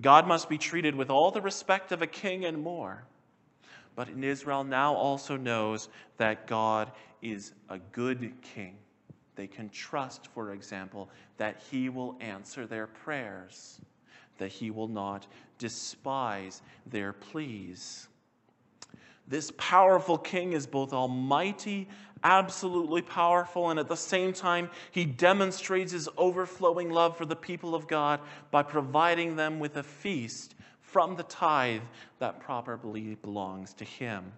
God 0.00 0.26
must 0.26 0.48
be 0.48 0.58
treated 0.58 0.94
with 0.94 1.08
all 1.08 1.30
the 1.30 1.40
respect 1.40 1.92
of 1.92 2.02
a 2.02 2.06
king 2.06 2.44
and 2.44 2.62
more. 2.62 3.04
But 3.96 4.08
in 4.08 4.24
Israel 4.24 4.64
now 4.64 4.94
also 4.94 5.36
knows 5.36 5.88
that 6.16 6.46
God 6.46 6.90
is 7.22 7.52
a 7.68 7.78
good 7.78 8.32
king. 8.42 8.76
They 9.36 9.46
can 9.46 9.68
trust, 9.70 10.28
for 10.28 10.52
example, 10.52 11.10
that 11.36 11.62
he 11.70 11.88
will 11.88 12.16
answer 12.20 12.66
their 12.66 12.86
prayers 12.86 13.80
that 14.38 14.50
he 14.50 14.70
will 14.70 14.88
not 14.88 15.26
despise 15.58 16.62
their 16.86 17.12
pleas. 17.12 18.08
This 19.26 19.52
powerful 19.56 20.18
king 20.18 20.52
is 20.52 20.66
both 20.66 20.92
almighty, 20.92 21.88
absolutely 22.22 23.00
powerful, 23.00 23.70
and 23.70 23.80
at 23.80 23.88
the 23.88 23.96
same 23.96 24.32
time, 24.32 24.70
he 24.90 25.04
demonstrates 25.06 25.92
his 25.92 26.08
overflowing 26.16 26.90
love 26.90 27.16
for 27.16 27.24
the 27.24 27.36
people 27.36 27.74
of 27.74 27.86
God 27.86 28.20
by 28.50 28.62
providing 28.62 29.36
them 29.36 29.58
with 29.60 29.76
a 29.76 29.82
feast 29.82 30.53
from 30.94 31.16
the 31.16 31.24
tithe 31.24 31.82
that 32.20 32.38
properly 32.38 33.16
belongs 33.16 33.74
to 33.74 33.84
him. 33.84 34.32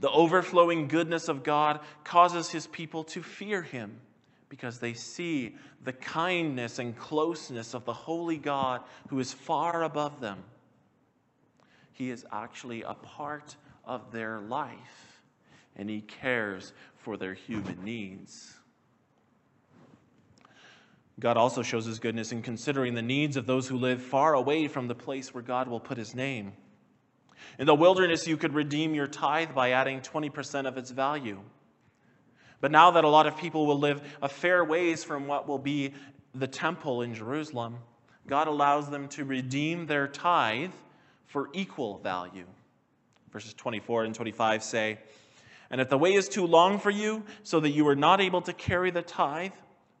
The 0.00 0.10
overflowing 0.10 0.88
goodness 0.88 1.28
of 1.28 1.44
God 1.44 1.78
causes 2.02 2.50
his 2.50 2.66
people 2.66 3.04
to 3.04 3.22
fear 3.22 3.62
him 3.62 4.00
because 4.48 4.80
they 4.80 4.92
see 4.94 5.54
the 5.84 5.92
kindness 5.92 6.80
and 6.80 6.98
closeness 6.98 7.72
of 7.72 7.84
the 7.84 7.92
holy 7.92 8.36
God 8.36 8.80
who 9.10 9.20
is 9.20 9.32
far 9.32 9.84
above 9.84 10.20
them. 10.20 10.42
He 11.92 12.10
is 12.10 12.26
actually 12.32 12.82
a 12.82 12.94
part 12.94 13.54
of 13.84 14.10
their 14.10 14.40
life, 14.40 15.20
and 15.76 15.88
He 15.88 16.00
cares 16.00 16.72
for 16.96 17.16
their 17.16 17.34
human 17.34 17.84
needs. 17.84 18.56
God 21.20 21.36
also 21.36 21.62
shows 21.62 21.86
His 21.86 21.98
goodness 21.98 22.32
in 22.32 22.42
considering 22.42 22.94
the 22.94 23.02
needs 23.02 23.36
of 23.36 23.46
those 23.46 23.68
who 23.68 23.76
live 23.76 24.02
far 24.02 24.34
away 24.34 24.66
from 24.68 24.88
the 24.88 24.94
place 24.94 25.32
where 25.32 25.42
God 25.42 25.68
will 25.68 25.80
put 25.80 25.96
His 25.96 26.14
name. 26.14 26.52
In 27.58 27.66
the 27.66 27.74
wilderness, 27.74 28.26
you 28.26 28.36
could 28.36 28.54
redeem 28.54 28.94
your 28.94 29.06
tithe 29.06 29.54
by 29.54 29.70
adding 29.70 30.00
20% 30.00 30.66
of 30.66 30.76
its 30.76 30.90
value. 30.90 31.40
But 32.60 32.72
now 32.72 32.92
that 32.92 33.04
a 33.04 33.08
lot 33.08 33.26
of 33.26 33.36
people 33.36 33.66
will 33.66 33.78
live 33.78 34.02
a 34.22 34.28
fair 34.28 34.64
ways 34.64 35.04
from 35.04 35.26
what 35.26 35.46
will 35.46 35.58
be 35.58 35.94
the 36.34 36.48
temple 36.48 37.02
in 37.02 37.14
Jerusalem, 37.14 37.76
God 38.26 38.48
allows 38.48 38.90
them 38.90 39.08
to 39.08 39.24
redeem 39.24 39.86
their 39.86 40.08
tithe 40.08 40.72
for 41.26 41.50
equal 41.52 41.98
value. 41.98 42.46
Verses 43.30 43.54
24 43.54 44.04
and 44.04 44.14
25 44.14 44.62
say, 44.62 44.98
And 45.70 45.80
if 45.80 45.88
the 45.88 45.98
way 45.98 46.14
is 46.14 46.28
too 46.28 46.46
long 46.46 46.78
for 46.78 46.90
you, 46.90 47.24
so 47.42 47.60
that 47.60 47.70
you 47.70 47.86
are 47.88 47.96
not 47.96 48.20
able 48.20 48.40
to 48.42 48.52
carry 48.52 48.90
the 48.90 49.02
tithe, 49.02 49.52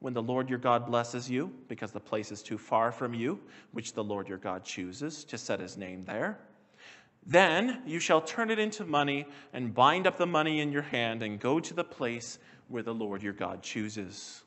when 0.04 0.12
the 0.12 0.22
Lord 0.22 0.50
your 0.50 0.58
God 0.58 0.84
blesses 0.84 1.30
you, 1.30 1.50
because 1.66 1.90
the 1.90 1.98
place 1.98 2.30
is 2.30 2.42
too 2.42 2.58
far 2.58 2.92
from 2.92 3.14
you, 3.14 3.40
which 3.72 3.94
the 3.94 4.04
Lord 4.04 4.28
your 4.28 4.36
God 4.36 4.62
chooses 4.62 5.24
to 5.24 5.38
set 5.38 5.60
his 5.60 5.78
name 5.78 6.02
there, 6.02 6.38
then 7.24 7.80
you 7.86 7.98
shall 7.98 8.20
turn 8.20 8.50
it 8.50 8.58
into 8.58 8.84
money 8.84 9.24
and 9.54 9.74
bind 9.74 10.06
up 10.06 10.18
the 10.18 10.26
money 10.26 10.60
in 10.60 10.72
your 10.72 10.82
hand 10.82 11.22
and 11.22 11.40
go 11.40 11.58
to 11.58 11.72
the 11.72 11.82
place 11.82 12.38
where 12.68 12.82
the 12.82 12.92
Lord 12.92 13.22
your 13.22 13.32
God 13.32 13.62
chooses. 13.62 14.42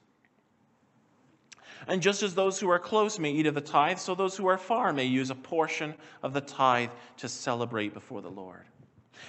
And 1.88 2.04
just 2.04 2.22
as 2.22 2.36
those 2.36 2.60
who 2.60 2.70
are 2.70 2.78
close 2.78 3.18
may 3.18 3.32
eat 3.32 3.48
of 3.48 3.56
the 3.56 3.62
tithe, 3.62 3.98
so 3.98 4.14
those 4.14 4.38
who 4.38 4.46
are 4.46 4.60
far 4.60 4.94
may 4.94 5.06
use 5.06 5.32
a 5.32 5.36
portion 5.36 5.96
of 6.22 6.34
the 6.34 6.42
tithe 6.42 6.92
to 7.18 7.28
celebrate 7.28 7.96
before 7.96 8.22
the 8.22 8.30
Lord. 8.30 8.66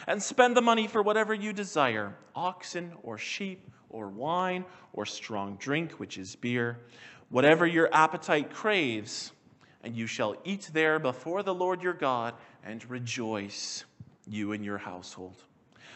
And 0.07 0.23
spend 0.23 0.55
the 0.55 0.61
money 0.61 0.89
for 0.89 1.01
whatever 1.01 1.33
you 1.33 1.55
desire 1.55 2.15
oxen 2.35 2.93
or 3.03 3.17
sheep 3.17 3.71
or 3.91 4.09
wine 4.09 4.65
or 4.93 5.07
strong 5.07 5.57
drink, 5.57 5.93
which 5.93 6.19
is 6.19 6.37
beer, 6.37 6.79
whatever 7.31 7.67
your 7.67 7.89
appetite 7.93 8.53
craves, 8.53 9.33
and 9.83 9.97
you 9.97 10.07
shall 10.07 10.37
eat 10.45 10.71
there 10.73 10.99
before 10.99 11.43
the 11.43 11.55
Lord 11.55 11.83
your 11.83 11.95
God 11.95 12.35
and 12.65 12.89
rejoice, 12.91 13.85
you 14.27 14.53
and 14.53 14.65
your 14.65 14.79
household. 14.79 15.43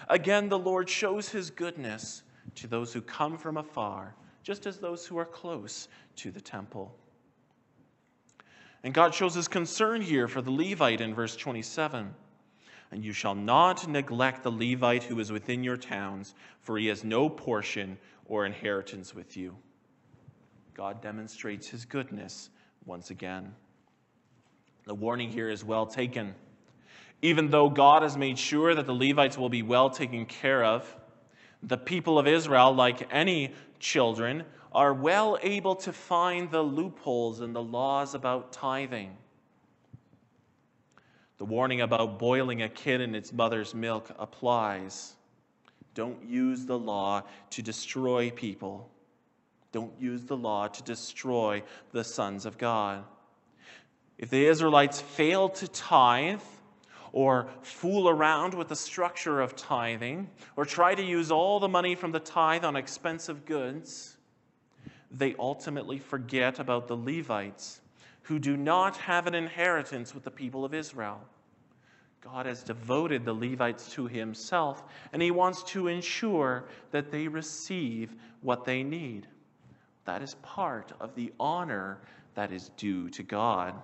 Again, 0.09 0.49
the 0.49 0.59
Lord 0.59 0.89
shows 0.89 1.29
his 1.29 1.51
goodness 1.51 2.23
to 2.57 2.67
those 2.67 2.93
who 2.93 3.01
come 3.01 3.39
from 3.39 3.57
afar, 3.57 4.15
just 4.43 4.67
as 4.67 4.79
those 4.79 5.07
who 5.07 5.19
are 5.19 5.25
close 5.25 5.89
to 6.17 6.31
the 6.31 6.41
temple. 6.41 6.95
And 8.85 8.93
God 8.93 9.15
shows 9.15 9.35
his 9.35 9.49
concern 9.49 10.01
here 10.01 10.27
for 10.27 10.43
the 10.43 10.51
Levite 10.51 11.01
in 11.01 11.15
verse 11.15 11.37
27. 11.37 12.15
And 12.93 13.03
you 13.03 13.15
shall 13.15 13.35
not 13.35 13.89
neglect 13.89 14.43
the 14.43 14.53
Levite 14.53 15.03
who 15.03 15.19
is 15.19 15.33
within 15.33 15.65
your 15.65 15.79
towns, 15.79 16.35
for 16.61 16.77
he 16.77 16.89
has 16.89 17.03
no 17.03 17.29
portion 17.31 17.97
or 18.27 18.45
inheritance 18.45 19.15
with 19.15 19.35
you. 19.35 19.57
God 20.75 21.01
demonstrates 21.01 21.69
his 21.69 21.87
goodness 21.87 22.51
once 22.85 23.11
again. 23.11 23.55
The 24.85 24.95
warning 24.95 25.31
here 25.31 25.49
is 25.49 25.65
well 25.65 25.87
taken. 25.87 26.35
Even 27.23 27.49
though 27.49 27.71
God 27.71 28.03
has 28.03 28.17
made 28.17 28.39
sure 28.39 28.75
that 28.75 28.87
the 28.87 28.95
Levites 28.95 29.39
will 29.39 29.49
be 29.49 29.63
well 29.63 29.89
taken 29.89 30.27
care 30.27 30.63
of, 30.63 30.97
the 31.63 31.79
people 31.79 32.19
of 32.19 32.27
Israel, 32.27 32.75
like 32.75 33.09
any 33.11 33.55
children, 33.79 34.45
are 34.73 34.93
well 34.93 35.39
able 35.43 35.77
to 35.77 35.93
find 35.93 36.51
the 36.51 36.63
loopholes 36.63 37.41
in 37.41 37.53
the 37.55 37.63
laws 37.63 38.15
about 38.15 38.53
tithing. 38.53 39.17
The 41.43 41.47
warning 41.47 41.81
about 41.81 42.21
boiling 42.21 42.63
a 42.63 42.69
kid 42.69 43.01
in 43.01 43.17
its 43.17 43.33
mother's 43.33 43.75
milk 43.75 44.09
applies. 44.17 45.15
Don't 45.93 46.25
use 46.25 46.67
the 46.67 46.79
law 46.79 47.25
to 47.51 47.63
destroy 47.63 48.31
people. 48.31 48.89
Don't 49.73 49.93
use 50.01 50.23
the 50.23 50.37
law 50.37 50.69
to 50.69 50.83
destroy 50.85 51.65
the 51.91 52.05
sons 52.05 52.47
of 52.47 52.59
God. 52.59 53.03
If 54.19 54.31
the 54.31 54.47
Israelites 54.47 55.01
fail 55.01 55.49
to 55.49 55.67
tithe, 55.67 56.39
or 57.11 57.49
fool 57.63 58.09
around 58.09 58.55
with 58.55 58.69
the 58.69 58.77
structure 58.77 59.41
of 59.41 59.57
tithing, 59.57 60.31
or 60.55 60.65
try 60.65 60.95
to 60.95 61.03
use 61.03 61.33
all 61.33 61.59
the 61.59 61.67
money 61.67 61.97
from 61.97 62.13
the 62.13 62.21
tithe 62.21 62.65
on 62.65 62.77
expensive 62.77 63.47
goods, 63.47 64.17
they 65.11 65.35
ultimately 65.41 65.99
forget 65.99 66.61
about 66.61 66.87
the 66.87 66.97
Levites 66.97 67.82
who 68.33 68.39
do 68.39 68.57
not 68.57 68.97
have 68.97 69.27
an 69.27 69.35
inheritance 69.35 70.15
with 70.15 70.25
the 70.25 70.31
people 70.31 70.65
of 70.65 70.73
Israel. 70.73 71.21
God 72.23 72.47
has 72.47 72.63
devoted 72.63 73.27
the 73.27 73.35
Levites 73.35 73.93
to 73.93 74.07
himself, 74.07 74.85
and 75.13 75.21
he 75.21 75.31
wants 75.31 75.63
to 75.65 75.89
ensure 75.89 76.65
that 76.93 77.11
they 77.11 77.29
receive 77.29 78.15
what 78.41 78.65
they 78.65 78.85
need. 78.85 79.27
That 80.07 80.23
is 80.23 80.37
part 80.37 80.93
of 80.99 81.15
the 81.15 81.31
honor 81.39 81.99
that 82.35 82.53
is 82.53 82.71
due 82.79 83.11
to 83.11 83.23
God. 83.23 83.75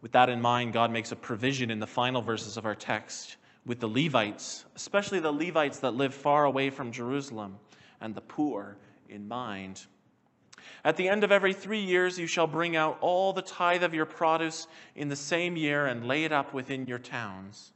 With 0.00 0.12
that 0.12 0.30
in 0.30 0.40
mind, 0.40 0.72
God 0.72 0.90
makes 0.90 1.12
a 1.12 1.16
provision 1.16 1.70
in 1.70 1.80
the 1.80 1.86
final 1.86 2.22
verses 2.22 2.56
of 2.56 2.64
our 2.64 2.74
text 2.74 3.36
with 3.66 3.78
the 3.78 3.88
Levites, 3.88 4.64
especially 4.74 5.20
the 5.20 5.30
Levites 5.30 5.80
that 5.80 5.96
live 5.96 6.14
far 6.14 6.46
away 6.46 6.70
from 6.70 6.92
Jerusalem, 6.92 7.58
and 8.00 8.14
the 8.14 8.22
poor 8.22 8.78
in 9.10 9.28
mind. 9.28 9.82
At 10.84 10.96
the 10.96 11.08
end 11.08 11.24
of 11.24 11.32
every 11.32 11.52
three 11.52 11.80
years, 11.80 12.18
you 12.18 12.26
shall 12.26 12.46
bring 12.46 12.76
out 12.76 12.98
all 13.00 13.32
the 13.32 13.42
tithe 13.42 13.82
of 13.82 13.94
your 13.94 14.06
produce 14.06 14.66
in 14.94 15.08
the 15.08 15.16
same 15.16 15.56
year 15.56 15.86
and 15.86 16.06
lay 16.06 16.24
it 16.24 16.32
up 16.32 16.54
within 16.54 16.86
your 16.86 16.98
towns. 16.98 17.72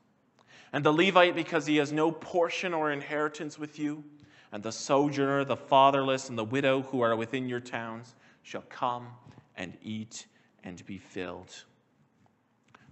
And 0.73 0.85
the 0.85 0.93
Levite, 0.93 1.35
because 1.35 1.67
he 1.67 1.77
has 1.77 1.93
no 1.93 2.11
portion 2.11 2.73
or 2.73 2.93
inheritance 2.93 3.59
with 3.59 3.79
you, 3.79 4.05
and 4.53 4.63
the 4.63 4.73
sojourner, 4.73 5.45
the 5.45 5.57
fatherless, 5.57 6.29
and 6.29 6.39
the 6.39 6.45
widow 6.45 6.83
who 6.83 7.01
are 7.01 7.17
within 7.17 7.49
your 7.49 7.61
towns, 7.61 8.15
shall 8.43 8.65
come 8.69 9.09
and 9.57 9.77
eat 9.83 10.27
and 10.65 10.85
be 10.87 10.99
filled. 10.99 11.65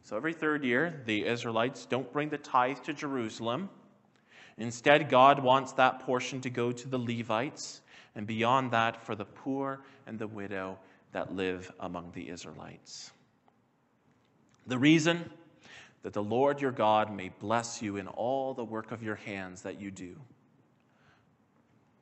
So 0.03 0.17
every 0.17 0.33
third 0.33 0.65
year, 0.65 1.03
the 1.07 1.25
Israelites 1.25 1.87
don't 1.87 2.13
bring 2.13 2.31
the 2.31 2.39
tithe 2.39 2.79
to 2.81 2.93
Jerusalem. 2.93 3.71
Instead, 4.59 5.09
God 5.09 5.43
wants 5.43 5.73
that 5.75 6.01
portion 6.01 6.41
to 6.43 6.51
go 6.51 6.73
to 6.73 6.89
the 6.89 6.99
Levites 6.99 7.81
and 8.15 8.27
beyond 8.27 8.73
that 8.73 9.03
for 9.05 9.15
the 9.15 9.25
poor 9.25 9.85
and 10.11 10.19
the 10.19 10.27
widow 10.27 10.77
that 11.13 11.37
live 11.37 11.71
among 11.79 12.11
the 12.15 12.29
Israelites. 12.29 13.13
The 14.67 14.77
reason 14.77 15.31
that 16.03 16.13
the 16.13 16.23
Lord 16.23 16.61
your 16.61 16.73
God 16.73 17.15
may 17.15 17.31
bless 17.39 17.81
you 17.81 17.97
in 17.97 18.09
all 18.09 18.53
the 18.53 18.65
work 18.65 18.91
of 18.91 19.05
your 19.05 19.15
hands 19.15 19.63
that 19.63 19.81
you 19.81 19.93
do. 19.93 20.17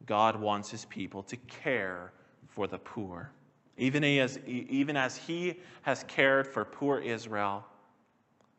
God 0.06 0.40
wants 0.40 0.70
his 0.70 0.86
people 0.86 1.22
to 1.24 1.36
care 1.36 2.12
for 2.48 2.66
the 2.66 2.78
poor. 2.78 3.30
Even 3.76 4.02
as, 4.02 4.38
even 4.46 4.96
as 4.96 5.14
he 5.14 5.60
has 5.82 6.02
cared 6.08 6.46
for 6.46 6.64
poor 6.64 7.00
Israel, 7.00 7.62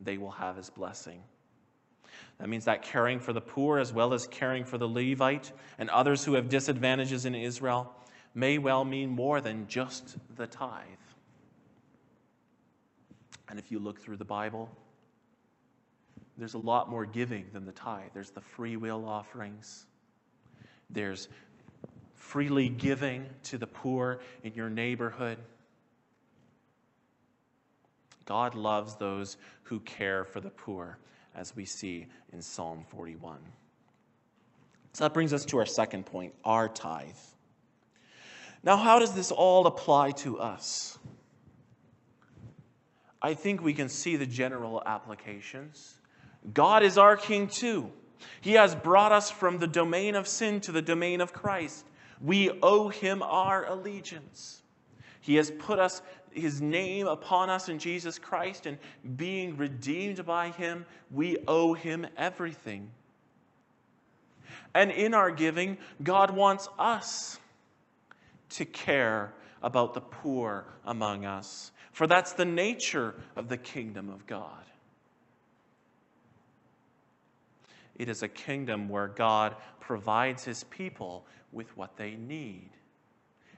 they 0.00 0.16
will 0.16 0.30
have 0.30 0.56
his 0.56 0.70
blessing. 0.70 1.24
That 2.38 2.48
means 2.48 2.66
that 2.66 2.82
caring 2.82 3.18
for 3.18 3.32
the 3.32 3.40
poor 3.40 3.80
as 3.80 3.92
well 3.92 4.14
as 4.14 4.28
caring 4.28 4.64
for 4.64 4.78
the 4.78 4.88
Levite 4.88 5.50
and 5.78 5.90
others 5.90 6.24
who 6.24 6.34
have 6.34 6.48
disadvantages 6.48 7.26
in 7.26 7.34
Israel 7.34 7.92
may 8.34 8.58
well 8.58 8.84
mean 8.84 9.10
more 9.10 9.40
than 9.40 9.66
just 9.66 10.16
the 10.36 10.46
tithe. 10.46 10.84
And 13.48 13.58
if 13.58 13.72
you 13.72 13.78
look 13.78 14.00
through 14.00 14.16
the 14.16 14.24
Bible, 14.24 14.70
there's 16.38 16.54
a 16.54 16.58
lot 16.58 16.88
more 16.88 17.04
giving 17.04 17.46
than 17.52 17.66
the 17.66 17.72
tithe. 17.72 18.10
There's 18.14 18.30
the 18.30 18.40
free 18.40 18.76
will 18.76 19.06
offerings, 19.06 19.86
there's 20.88 21.28
freely 22.14 22.68
giving 22.68 23.26
to 23.44 23.58
the 23.58 23.66
poor 23.66 24.20
in 24.44 24.54
your 24.54 24.70
neighborhood. 24.70 25.38
God 28.24 28.54
loves 28.54 28.94
those 28.94 29.36
who 29.64 29.80
care 29.80 30.24
for 30.24 30.40
the 30.40 30.50
poor 30.50 30.98
as 31.34 31.56
we 31.56 31.64
see 31.64 32.06
in 32.32 32.40
Psalm 32.40 32.84
41. 32.90 33.38
So 34.92 35.04
that 35.04 35.14
brings 35.14 35.32
us 35.32 35.44
to 35.46 35.58
our 35.58 35.66
second 35.66 36.06
point 36.06 36.34
our 36.44 36.68
tithe. 36.68 37.06
Now, 38.62 38.76
how 38.76 38.98
does 38.98 39.12
this 39.12 39.30
all 39.30 39.66
apply 39.66 40.12
to 40.12 40.38
us? 40.38 40.98
I 43.22 43.34
think 43.34 43.62
we 43.62 43.74
can 43.74 43.88
see 43.88 44.16
the 44.16 44.26
general 44.26 44.82
applications. 44.84 45.98
God 46.54 46.82
is 46.82 46.98
our 46.98 47.16
King 47.16 47.48
too. 47.48 47.90
He 48.40 48.52
has 48.52 48.74
brought 48.74 49.12
us 49.12 49.30
from 49.30 49.58
the 49.58 49.66
domain 49.66 50.14
of 50.14 50.28
sin 50.28 50.60
to 50.62 50.72
the 50.72 50.82
domain 50.82 51.20
of 51.20 51.32
Christ. 51.32 51.86
We 52.20 52.50
owe 52.62 52.88
him 52.88 53.22
our 53.22 53.66
allegiance. 53.66 54.62
He 55.20 55.36
has 55.36 55.50
put 55.50 55.78
us 55.78 56.02
his 56.32 56.60
name 56.60 57.06
upon 57.06 57.50
us 57.50 57.68
in 57.68 57.78
Jesus 57.78 58.18
Christ 58.18 58.66
and 58.66 58.78
being 59.16 59.56
redeemed 59.56 60.24
by 60.24 60.50
him, 60.50 60.86
we 61.10 61.38
owe 61.48 61.74
him 61.74 62.06
everything. 62.16 62.90
And 64.74 64.90
in 64.90 65.14
our 65.14 65.30
giving, 65.30 65.76
God 66.02 66.30
wants 66.30 66.68
us 66.78 67.38
to 68.50 68.64
care 68.64 69.32
about 69.62 69.94
the 69.94 70.00
poor 70.00 70.66
among 70.86 71.24
us, 71.24 71.72
for 71.92 72.06
that's 72.06 72.32
the 72.32 72.44
nature 72.44 73.14
of 73.36 73.48
the 73.48 73.56
kingdom 73.56 74.08
of 74.08 74.26
God. 74.26 74.64
It 77.96 78.08
is 78.08 78.22
a 78.22 78.28
kingdom 78.28 78.88
where 78.88 79.08
God 79.08 79.56
provides 79.78 80.44
his 80.44 80.64
people 80.64 81.26
with 81.52 81.76
what 81.76 81.96
they 81.96 82.12
need, 82.16 82.70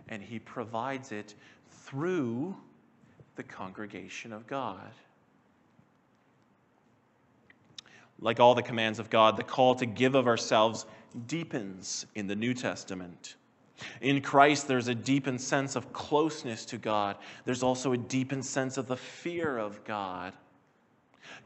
and 0.09 0.23
he 0.23 0.39
provides 0.39 1.13
it 1.13 1.35
through 1.71 2.57
the 3.37 3.43
congregation 3.43 4.33
of 4.33 4.47
God. 4.47 4.91
Like 8.19 8.41
all 8.41 8.55
the 8.55 8.63
commands 8.63 8.99
of 8.99 9.11
God, 9.11 9.37
the 9.37 9.45
call 9.45 9.75
to 9.77 9.87
give 9.87 10.15
of 10.15 10.27
ourselves 10.27 10.87
deepens 11.27 12.07
in 12.15 12.27
the 12.27 12.37
New 12.37 12.55
Testament. 12.55 13.37
In 14.01 14.21
Christ, 14.21 14.69
there's 14.69 14.89
a 14.89 14.95
deepened 14.95 15.41
sense 15.41 15.77
of 15.77 15.93
closeness 15.93 16.65
to 16.67 16.79
God. 16.79 17.17
There's 17.45 17.63
also 17.63 17.93
a 17.93 17.97
deepened 17.97 18.45
sense 18.45 18.77
of 18.77 18.87
the 18.87 18.97
fear 18.97 19.59
of 19.59 19.83
God. 19.85 20.35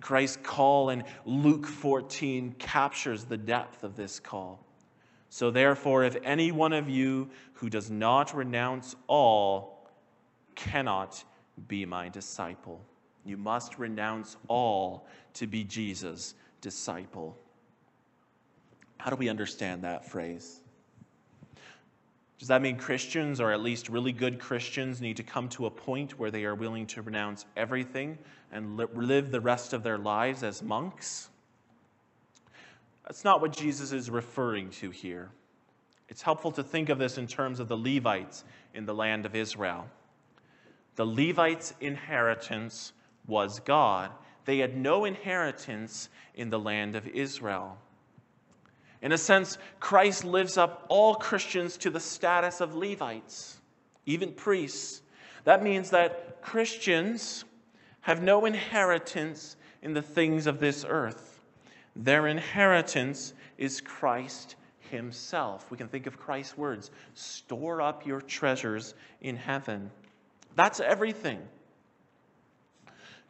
Christ's 0.01 0.39
call 0.43 0.91
in 0.91 1.05
Luke 1.25 1.67
14 1.67 2.55
captures 2.59 3.25
the 3.25 3.37
depth 3.37 3.85
of 3.85 3.97
this 3.97 4.21
call. 4.21 4.65
So, 5.29 5.51
therefore, 5.51 6.05
if 6.05 6.17
any 6.23 6.53
one 6.53 6.73
of 6.73 6.89
you 6.89 7.29
who 7.55 7.69
does 7.69 7.91
not 7.91 8.35
renounce 8.35 8.95
all 9.07 9.89
cannot 10.55 11.23
be 11.69 11.85
my 11.85 12.09
disciple. 12.09 12.81
You 13.25 13.37
must 13.37 13.79
renounce 13.79 14.37
all 14.49 15.07
to 15.35 15.47
be 15.47 15.65
Jesus' 15.65 16.35
disciple. 16.61 17.37
How 18.99 19.11
do 19.11 19.17
we 19.17 19.29
understand 19.29 19.83
that 19.85 20.09
phrase? 20.09 20.61
Does 22.39 22.49
that 22.49 22.61
mean 22.61 22.77
Christians, 22.77 23.41
or 23.41 23.53
at 23.53 23.63
least 23.63 23.89
really 23.89 24.13
good 24.13 24.39
Christians, 24.39 25.01
need 25.01 25.17
to 25.17 25.23
come 25.23 25.49
to 25.51 25.67
a 25.67 25.71
point 25.71 26.19
where 26.19 26.31
they 26.31 26.45
are 26.45 26.55
willing 26.55 26.87
to 26.89 27.03
renounce 27.03 27.47
everything 27.57 28.19
and 28.53 28.77
live 28.77 29.31
the 29.31 29.41
rest 29.41 29.73
of 29.73 29.83
their 29.83 29.97
lives 29.97 30.43
as 30.43 30.63
monks? 30.63 31.31
That's 33.05 33.25
not 33.25 33.41
what 33.41 33.57
Jesus 33.57 33.93
is 33.93 34.11
referring 34.11 34.71
to 34.71 34.91
here. 34.91 35.31
It's 36.09 36.23
helpful 36.23 36.53
to 36.53 36.63
think 36.63 36.89
of 36.89 36.99
this 36.99 37.19
in 37.19 37.27
terms 37.27 37.59
of 37.59 37.69
the 37.69 37.77
Levites 37.77 38.45
in 38.75 38.85
the 38.85 38.95
land 38.95 39.25
of 39.27 39.35
Israel. 39.35 39.89
The 40.97 41.07
Levites' 41.07 41.75
inheritance 41.81 42.93
was 43.27 43.61
God. 43.61 44.11
They 44.45 44.59
had 44.59 44.77
no 44.77 45.05
inheritance 45.05 46.09
in 46.35 46.51
the 46.51 46.59
land 46.59 46.97
of 46.97 47.09
Israel. 47.09 47.79
In 49.07 49.13
a 49.13 49.19
sense, 49.19 49.57
Christ 49.79 50.25
lives 50.25 50.59
up 50.59 50.85
all 50.89 51.15
Christians 51.15 51.77
to 51.77 51.91
the 51.91 52.01
status 52.01 52.61
of 52.61 52.75
Levites, 52.75 53.57
even 54.05 54.33
priests. 54.33 55.01
That 55.45 55.63
means 55.63 55.91
that 55.91 56.43
Christians 56.43 57.45
have 58.01 58.21
no 58.21 58.47
inheritance 58.47 59.57
in 59.81 59.95
the 59.95 60.03
things 60.03 60.49
of 60.49 60.59
this 60.59 60.85
earth. 60.89 61.39
Their 61.95 62.27
inheritance 62.27 63.33
is 63.59 63.81
Christ 63.81 64.57
Himself. 64.91 65.71
We 65.71 65.77
can 65.77 65.87
think 65.87 66.09
of 66.09 66.19
Christ's 66.19 66.59
words 66.59 66.91
store 67.15 67.81
up 67.81 68.05
your 68.05 68.21
treasures 68.21 68.95
in 69.21 69.37
heaven. 69.37 69.93
That's 70.57 70.81
everything. 70.81 71.39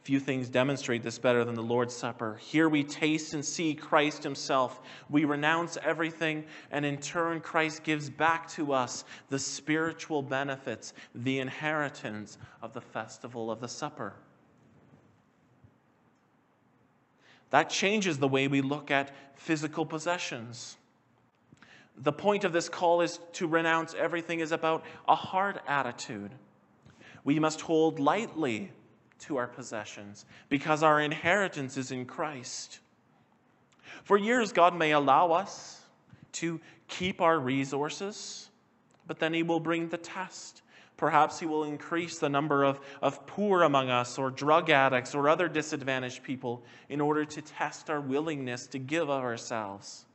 Few 0.07 0.21
things 0.21 0.47
demonstrate 0.47 1.03
this 1.03 1.19
better 1.19 1.43
than 1.43 1.53
the 1.53 1.61
Lord's 1.61 1.93
Supper. 1.93 2.37
Here 2.39 2.69
we 2.69 2.81
taste 2.81 3.33
and 3.33 3.43
see 3.43 3.73
Christ 3.73 4.23
Himself. 4.23 4.79
We 5.09 5.25
renounce 5.25 5.77
everything, 5.83 6.45
and 6.71 6.85
in 6.85 6.95
turn, 6.95 7.41
Christ 7.41 7.83
gives 7.83 8.09
back 8.09 8.47
to 8.51 8.71
us 8.71 9.03
the 9.27 9.37
spiritual 9.37 10.21
benefits, 10.21 10.93
the 11.13 11.39
inheritance 11.39 12.37
of 12.61 12.71
the 12.71 12.79
festival 12.79 13.51
of 13.51 13.59
the 13.59 13.67
supper. 13.67 14.13
That 17.49 17.69
changes 17.69 18.17
the 18.17 18.29
way 18.29 18.47
we 18.47 18.61
look 18.61 18.89
at 18.89 19.13
physical 19.35 19.85
possessions. 19.85 20.77
The 21.97 22.13
point 22.13 22.45
of 22.45 22.53
this 22.53 22.69
call 22.69 23.01
is 23.01 23.19
to 23.33 23.45
renounce 23.45 23.93
everything 23.93 24.39
is 24.39 24.53
about 24.53 24.85
a 25.05 25.15
hard 25.15 25.59
attitude. 25.67 26.31
We 27.25 27.39
must 27.39 27.59
hold 27.59 27.99
lightly 27.99 28.71
to 29.19 29.37
our 29.37 29.47
possessions 29.47 30.25
because 30.49 30.83
our 30.83 30.99
inheritance 30.99 31.77
is 31.77 31.91
in 31.91 32.05
Christ. 32.05 32.79
For 34.03 34.17
years, 34.17 34.51
God 34.51 34.75
may 34.75 34.91
allow 34.91 35.31
us 35.31 35.81
to 36.33 36.59
keep 36.87 37.21
our 37.21 37.39
resources, 37.39 38.49
but 39.05 39.19
then 39.19 39.33
He 39.33 39.43
will 39.43 39.59
bring 39.59 39.89
the 39.89 39.97
test. 39.97 40.61
Perhaps 40.97 41.39
He 41.39 41.45
will 41.45 41.63
increase 41.63 42.19
the 42.19 42.29
number 42.29 42.63
of, 42.63 42.79
of 43.01 43.25
poor 43.27 43.63
among 43.63 43.89
us, 43.89 44.17
or 44.17 44.29
drug 44.29 44.69
addicts, 44.69 45.15
or 45.15 45.29
other 45.29 45.47
disadvantaged 45.47 46.23
people 46.23 46.63
in 46.89 47.01
order 47.01 47.25
to 47.25 47.41
test 47.41 47.89
our 47.89 48.01
willingness 48.01 48.67
to 48.67 48.79
give 48.79 49.09
of 49.09 49.23
ourselves. 49.23 50.05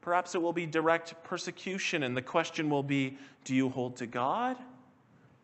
Perhaps 0.00 0.34
it 0.34 0.42
will 0.42 0.52
be 0.52 0.66
direct 0.66 1.14
persecution, 1.24 2.04
and 2.04 2.16
the 2.16 2.22
question 2.22 2.70
will 2.70 2.82
be 2.82 3.18
do 3.44 3.54
you 3.54 3.68
hold 3.68 3.96
to 3.96 4.06
God 4.06 4.56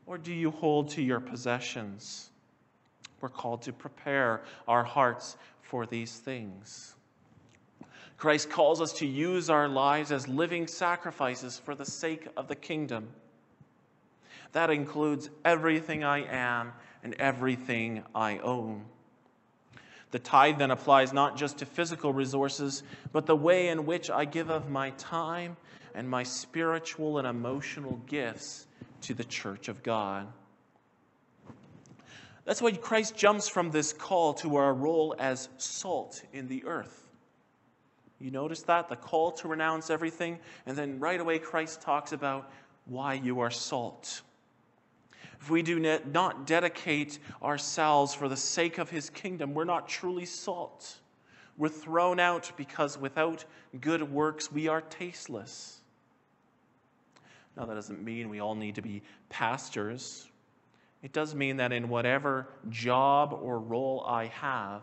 or 0.07 0.19
do 0.19 0.33
you 0.33 0.51
hold 0.51 0.91
to 0.91 1.03
your 1.03 1.21
possessions? 1.21 2.32
We're 3.23 3.29
called 3.29 3.63
to 3.63 3.73
prepare 3.73 4.43
our 4.69 4.83
hearts 4.83 5.39
for 5.63 5.87
these 5.87 6.19
things. 6.19 6.95
Christ 8.19 8.51
calls 8.51 8.81
us 8.81 8.93
to 8.95 9.07
use 9.07 9.49
our 9.49 9.69
lives 9.69 10.13
as 10.13 10.29
living 10.29 10.67
sacrifices 10.67 11.59
for 11.59 11.75
the 11.75 11.85
sake 11.85 12.27
of 12.37 12.49
the 12.49 12.57
kingdom. 12.57 13.09
That 14.53 14.71
includes 14.71 15.31
everything 15.45 16.05
I 16.05 16.25
am 16.25 16.73
and 17.03 17.15
everything 17.15 18.03
I 18.15 18.39
own. 18.39 18.85
The 20.11 20.19
tithe 20.19 20.59
then 20.59 20.71
applies 20.71 21.13
not 21.13 21.37
just 21.37 21.59
to 21.59 21.67
physical 21.67 22.13
resources, 22.13 22.83
but 23.13 23.27
the 23.27 23.37
way 23.37 23.69
in 23.69 23.87
which 23.87 24.11
I 24.11 24.25
give 24.25 24.51
of 24.51 24.69
my 24.69 24.91
time 24.91 25.57
and 25.95 26.09
my 26.09 26.25
spiritual 26.25 27.19
and 27.19 27.27
emotional 27.27 28.01
gifts 28.07 28.67
to 29.03 29.15
the 29.15 29.25
church 29.25 29.69
of 29.69 29.83
God. 29.83 30.27
That's 32.45 32.61
why 32.61 32.73
Christ 32.73 33.17
jumps 33.17 33.49
from 33.49 33.71
this 33.71 33.93
call 33.93 34.35
to 34.35 34.57
our 34.57 34.75
role 34.75 35.15
as 35.19 35.49
salt 35.59 36.23
in 36.33 36.49
the 36.49 36.65
earth. 36.65 37.05
You 38.21 38.31
notice 38.31 38.63
that? 38.63 38.89
The 38.89 38.97
call 38.97 39.33
to 39.33 39.49
renounce 39.49 39.91
everything, 39.91 40.39
and 40.67 40.77
then 40.77 40.99
right 41.01 41.21
away 41.21 41.39
Christ 41.39 41.81
talks 41.81 42.13
about 42.13 42.51
why 42.87 43.15
you 43.15 43.41
are 43.41 43.51
salt. 43.51 44.23
If 45.41 45.51
we 45.51 45.63
do 45.63 45.81
not 45.81 46.47
dedicate 46.47 47.19
ourselves 47.43 48.15
for 48.15 48.29
the 48.29 48.37
sake 48.37 48.79
of 48.79 48.91
his 48.91 49.11
kingdom, 49.11 49.55
we're 49.55 49.65
not 49.65 49.89
truly 49.89 50.25
salt. 50.25 50.99
We're 51.59 51.69
thrown 51.69 52.21
out 52.21 52.53
because 52.57 52.97
without 52.97 53.45
good 53.81 54.03
works, 54.03 54.53
we 54.53 54.69
are 54.69 54.81
tasteless. 54.81 55.81
Now, 57.57 57.67
that 57.67 57.75
doesn't 57.75 58.03
mean 58.03 58.29
we 58.29 58.41
all 58.41 58.55
need 58.55 58.77
to 58.77 58.83
be 58.83 59.03
pastors. 59.29 60.29
It 61.03 61.13
does 61.13 61.35
mean 61.35 61.57
that 61.57 61.73
in 61.73 61.89
whatever 61.89 62.49
job 62.69 63.37
or 63.41 63.59
role 63.59 64.05
I 64.07 64.27
have, 64.27 64.83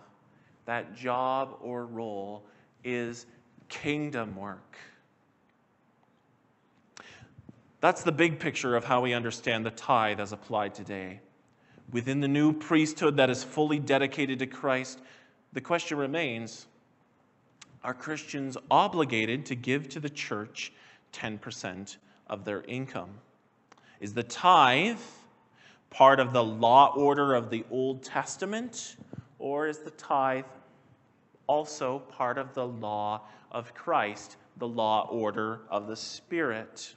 that 0.66 0.96
job 0.96 1.58
or 1.62 1.86
role 1.86 2.44
is 2.84 3.26
kingdom 3.70 4.36
work. 4.36 4.78
That's 7.82 8.04
the 8.04 8.12
big 8.12 8.40
picture 8.40 8.76
of 8.76 8.84
how 8.84 9.02
we 9.02 9.14
understand 9.14 9.66
the 9.66 9.72
tithe 9.72 10.20
as 10.20 10.34
applied 10.34 10.74
today. 10.74 11.22
Within 11.92 12.20
the 12.20 12.28
new 12.28 12.52
priesthood 12.52 13.16
that 13.18 13.30
is 13.30 13.44
fully 13.44 13.80
dedicated 13.80 14.40
to 14.40 14.48
Christ, 14.48 15.00
the 15.54 15.62
question 15.62 15.98
remains 15.98 16.68
are 17.82 17.94
Christians 17.94 18.58
obligated 18.70 19.46
to 19.46 19.56
give 19.56 19.88
to 19.90 20.02
the 20.02 20.10
church 20.10 20.74
10% 21.14 21.96
of 22.28 22.44
their 22.44 22.62
income? 22.64 23.10
Is 24.02 24.14
the 24.14 24.24
tithe 24.24 25.00
part 25.90 26.20
of 26.20 26.34
the 26.34 26.44
law 26.44 26.94
order 26.96 27.34
of 27.34 27.50
the 27.50 27.66
Old 27.72 28.04
Testament, 28.04 28.96
or 29.38 29.68
is 29.68 29.80
the 29.80 29.92
tithe 29.92 30.46
also 31.48 32.00
part 32.00 32.38
of 32.38 32.54
the 32.54 32.68
law 32.68 33.22
of 33.52 33.74
Christ, 33.74 34.38
the 34.58 34.68
law 34.68 35.08
order 35.10 35.62
of 35.70 35.88
the 35.88 35.96
Spirit? 35.96 36.96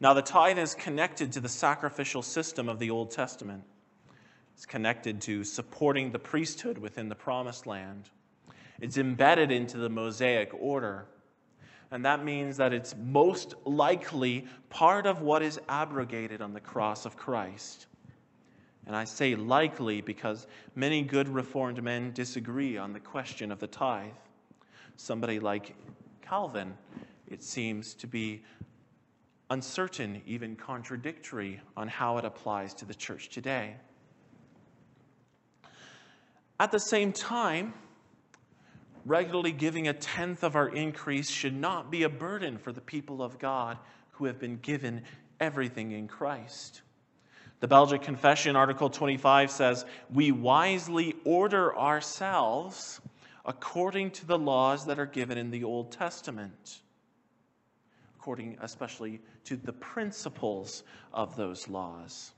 Now, 0.00 0.14
the 0.14 0.22
tithe 0.22 0.58
is 0.58 0.74
connected 0.74 1.32
to 1.32 1.40
the 1.40 1.48
sacrificial 1.48 2.22
system 2.22 2.68
of 2.68 2.78
the 2.78 2.90
Old 2.90 3.10
Testament. 3.10 3.64
It's 4.54 4.66
connected 4.66 5.20
to 5.22 5.44
supporting 5.44 6.12
the 6.12 6.18
priesthood 6.18 6.78
within 6.78 7.08
the 7.08 7.14
promised 7.14 7.66
land. 7.66 8.08
It's 8.80 8.96
embedded 8.96 9.50
into 9.50 9.76
the 9.76 9.88
Mosaic 9.88 10.50
order. 10.54 11.06
And 11.90 12.04
that 12.04 12.24
means 12.24 12.58
that 12.58 12.72
it's 12.72 12.94
most 12.96 13.54
likely 13.64 14.46
part 14.68 15.06
of 15.06 15.22
what 15.22 15.42
is 15.42 15.58
abrogated 15.68 16.42
on 16.42 16.52
the 16.52 16.60
cross 16.60 17.06
of 17.06 17.16
Christ. 17.16 17.86
And 18.86 18.94
I 18.94 19.04
say 19.04 19.34
likely 19.34 20.00
because 20.00 20.46
many 20.74 21.02
good 21.02 21.28
Reformed 21.28 21.82
men 21.82 22.12
disagree 22.12 22.76
on 22.76 22.92
the 22.92 23.00
question 23.00 23.50
of 23.50 23.58
the 23.58 23.66
tithe. 23.66 24.12
Somebody 24.96 25.40
like 25.40 25.74
Calvin, 26.22 26.76
it 27.26 27.42
seems 27.42 27.94
to 27.94 28.06
be 28.06 28.42
uncertain, 29.50 30.22
even 30.26 30.56
contradictory 30.56 31.60
on 31.76 31.88
how 31.88 32.18
it 32.18 32.24
applies 32.24 32.74
to 32.74 32.84
the 32.84 32.94
church 32.94 33.28
today. 33.28 33.76
At 36.60 36.72
the 36.72 36.80
same 36.80 37.12
time, 37.12 37.72
regularly 39.08 39.52
giving 39.52 39.88
a 39.88 39.92
tenth 39.92 40.44
of 40.44 40.54
our 40.54 40.68
increase 40.68 41.30
should 41.30 41.54
not 41.54 41.90
be 41.90 42.02
a 42.02 42.08
burden 42.08 42.58
for 42.58 42.72
the 42.72 42.80
people 42.80 43.22
of 43.22 43.38
God 43.38 43.78
who 44.12 44.26
have 44.26 44.38
been 44.38 44.58
given 44.58 45.02
everything 45.40 45.92
in 45.92 46.06
Christ. 46.06 46.82
The 47.60 47.68
Belgic 47.68 48.02
Confession, 48.02 48.54
Article 48.54 48.90
25, 48.90 49.50
says, 49.50 49.84
We 50.12 50.30
wisely 50.30 51.16
order 51.24 51.76
ourselves 51.76 53.00
according 53.44 54.10
to 54.10 54.26
the 54.26 54.38
laws 54.38 54.86
that 54.86 54.98
are 54.98 55.06
given 55.06 55.38
in 55.38 55.50
the 55.50 55.64
Old 55.64 55.90
Testament, 55.90 56.80
according 58.18 58.58
especially 58.60 59.20
to 59.44 59.56
the 59.56 59.72
principles 59.72 60.84
of 61.12 61.34
those 61.34 61.66
laws. 61.66 62.32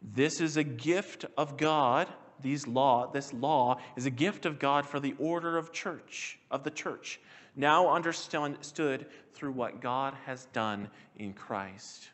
This 0.00 0.40
is 0.40 0.56
a 0.56 0.64
gift 0.64 1.24
of 1.36 1.56
God 1.56 2.08
these 2.44 2.68
law, 2.68 3.10
this 3.10 3.32
law 3.32 3.80
is 3.96 4.06
a 4.06 4.10
gift 4.10 4.46
of 4.46 4.60
God 4.60 4.86
for 4.86 5.00
the 5.00 5.14
order 5.18 5.56
of 5.56 5.72
church, 5.72 6.38
of 6.50 6.62
the 6.62 6.70
church, 6.70 7.18
now 7.56 7.88
understood 7.88 9.06
through 9.32 9.52
what 9.52 9.80
God 9.80 10.14
has 10.26 10.44
done 10.52 10.88
in 11.16 11.32
Christ. 11.32 12.10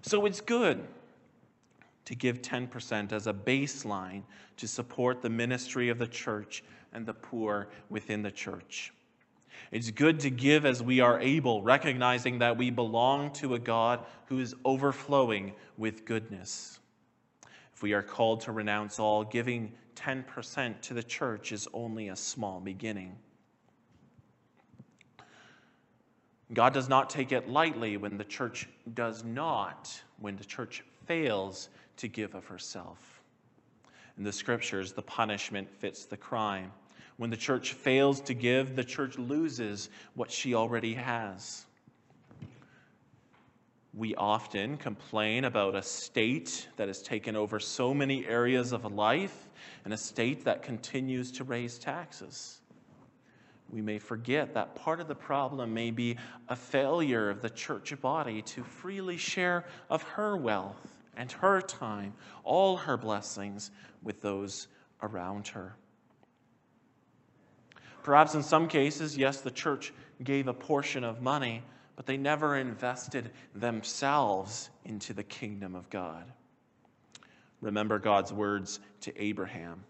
So 0.00 0.24
it's 0.26 0.40
good 0.40 0.82
to 2.06 2.14
give 2.14 2.40
10% 2.40 3.12
as 3.12 3.26
a 3.26 3.34
baseline 3.34 4.22
to 4.56 4.66
support 4.66 5.20
the 5.20 5.30
ministry 5.30 5.90
of 5.90 5.98
the 5.98 6.06
church 6.06 6.64
and 6.92 7.04
the 7.04 7.14
poor 7.14 7.68
within 7.90 8.22
the 8.22 8.30
church. 8.30 8.92
It's 9.70 9.90
good 9.90 10.20
to 10.20 10.30
give 10.30 10.64
as 10.64 10.82
we 10.82 11.00
are 11.00 11.20
able, 11.20 11.62
recognizing 11.62 12.38
that 12.38 12.56
we 12.56 12.70
belong 12.70 13.32
to 13.34 13.54
a 13.54 13.58
God 13.58 14.00
who 14.26 14.38
is 14.38 14.54
overflowing 14.64 15.52
with 15.76 16.06
goodness 16.06 16.78
we 17.82 17.92
are 17.92 18.02
called 18.02 18.42
to 18.42 18.52
renounce 18.52 18.98
all, 18.98 19.24
giving 19.24 19.72
10% 19.96 20.80
to 20.82 20.94
the 20.94 21.02
church 21.02 21.52
is 21.52 21.68
only 21.72 22.08
a 22.08 22.16
small 22.16 22.60
beginning. 22.60 23.16
God 26.52 26.74
does 26.74 26.88
not 26.88 27.08
take 27.08 27.32
it 27.32 27.48
lightly 27.48 27.96
when 27.96 28.18
the 28.18 28.24
church 28.24 28.68
does 28.94 29.24
not, 29.24 30.02
when 30.18 30.36
the 30.36 30.44
church 30.44 30.84
fails 31.06 31.70
to 31.96 32.08
give 32.08 32.34
of 32.34 32.46
herself. 32.46 33.22
In 34.18 34.24
the 34.24 34.32
scriptures, 34.32 34.92
the 34.92 35.02
punishment 35.02 35.70
fits 35.70 36.04
the 36.04 36.16
crime. 36.16 36.72
When 37.16 37.30
the 37.30 37.36
church 37.36 37.72
fails 37.72 38.20
to 38.22 38.34
give, 38.34 38.76
the 38.76 38.84
church 38.84 39.18
loses 39.18 39.88
what 40.14 40.30
she 40.30 40.54
already 40.54 40.94
has. 40.94 41.64
We 43.94 44.14
often 44.14 44.78
complain 44.78 45.44
about 45.44 45.74
a 45.74 45.82
state 45.82 46.68
that 46.76 46.88
has 46.88 47.02
taken 47.02 47.36
over 47.36 47.60
so 47.60 47.92
many 47.92 48.26
areas 48.26 48.72
of 48.72 48.90
life 48.90 49.50
and 49.84 49.92
a 49.92 49.98
state 49.98 50.44
that 50.44 50.62
continues 50.62 51.30
to 51.32 51.44
raise 51.44 51.78
taxes. 51.78 52.60
We 53.68 53.82
may 53.82 53.98
forget 53.98 54.54
that 54.54 54.74
part 54.74 55.00
of 55.00 55.08
the 55.08 55.14
problem 55.14 55.74
may 55.74 55.90
be 55.90 56.16
a 56.48 56.56
failure 56.56 57.28
of 57.28 57.42
the 57.42 57.50
church 57.50 57.98
body 58.00 58.40
to 58.42 58.62
freely 58.62 59.18
share 59.18 59.64
of 59.90 60.02
her 60.02 60.36
wealth 60.36 60.94
and 61.16 61.30
her 61.32 61.60
time, 61.60 62.14
all 62.44 62.76
her 62.76 62.96
blessings 62.96 63.70
with 64.02 64.22
those 64.22 64.68
around 65.02 65.48
her. 65.48 65.76
Perhaps 68.02 68.34
in 68.34 68.42
some 68.42 68.68
cases, 68.68 69.16
yes, 69.16 69.42
the 69.42 69.50
church 69.50 69.92
gave 70.24 70.48
a 70.48 70.54
portion 70.54 71.04
of 71.04 71.20
money 71.22 71.62
but 71.96 72.06
they 72.06 72.16
never 72.16 72.56
invested 72.56 73.30
themselves 73.54 74.70
into 74.84 75.12
the 75.12 75.22
kingdom 75.22 75.74
of 75.74 75.90
God. 75.90 76.24
Remember 77.60 77.98
God's 77.98 78.32
words 78.32 78.80
to 79.02 79.22
Abraham 79.22 79.84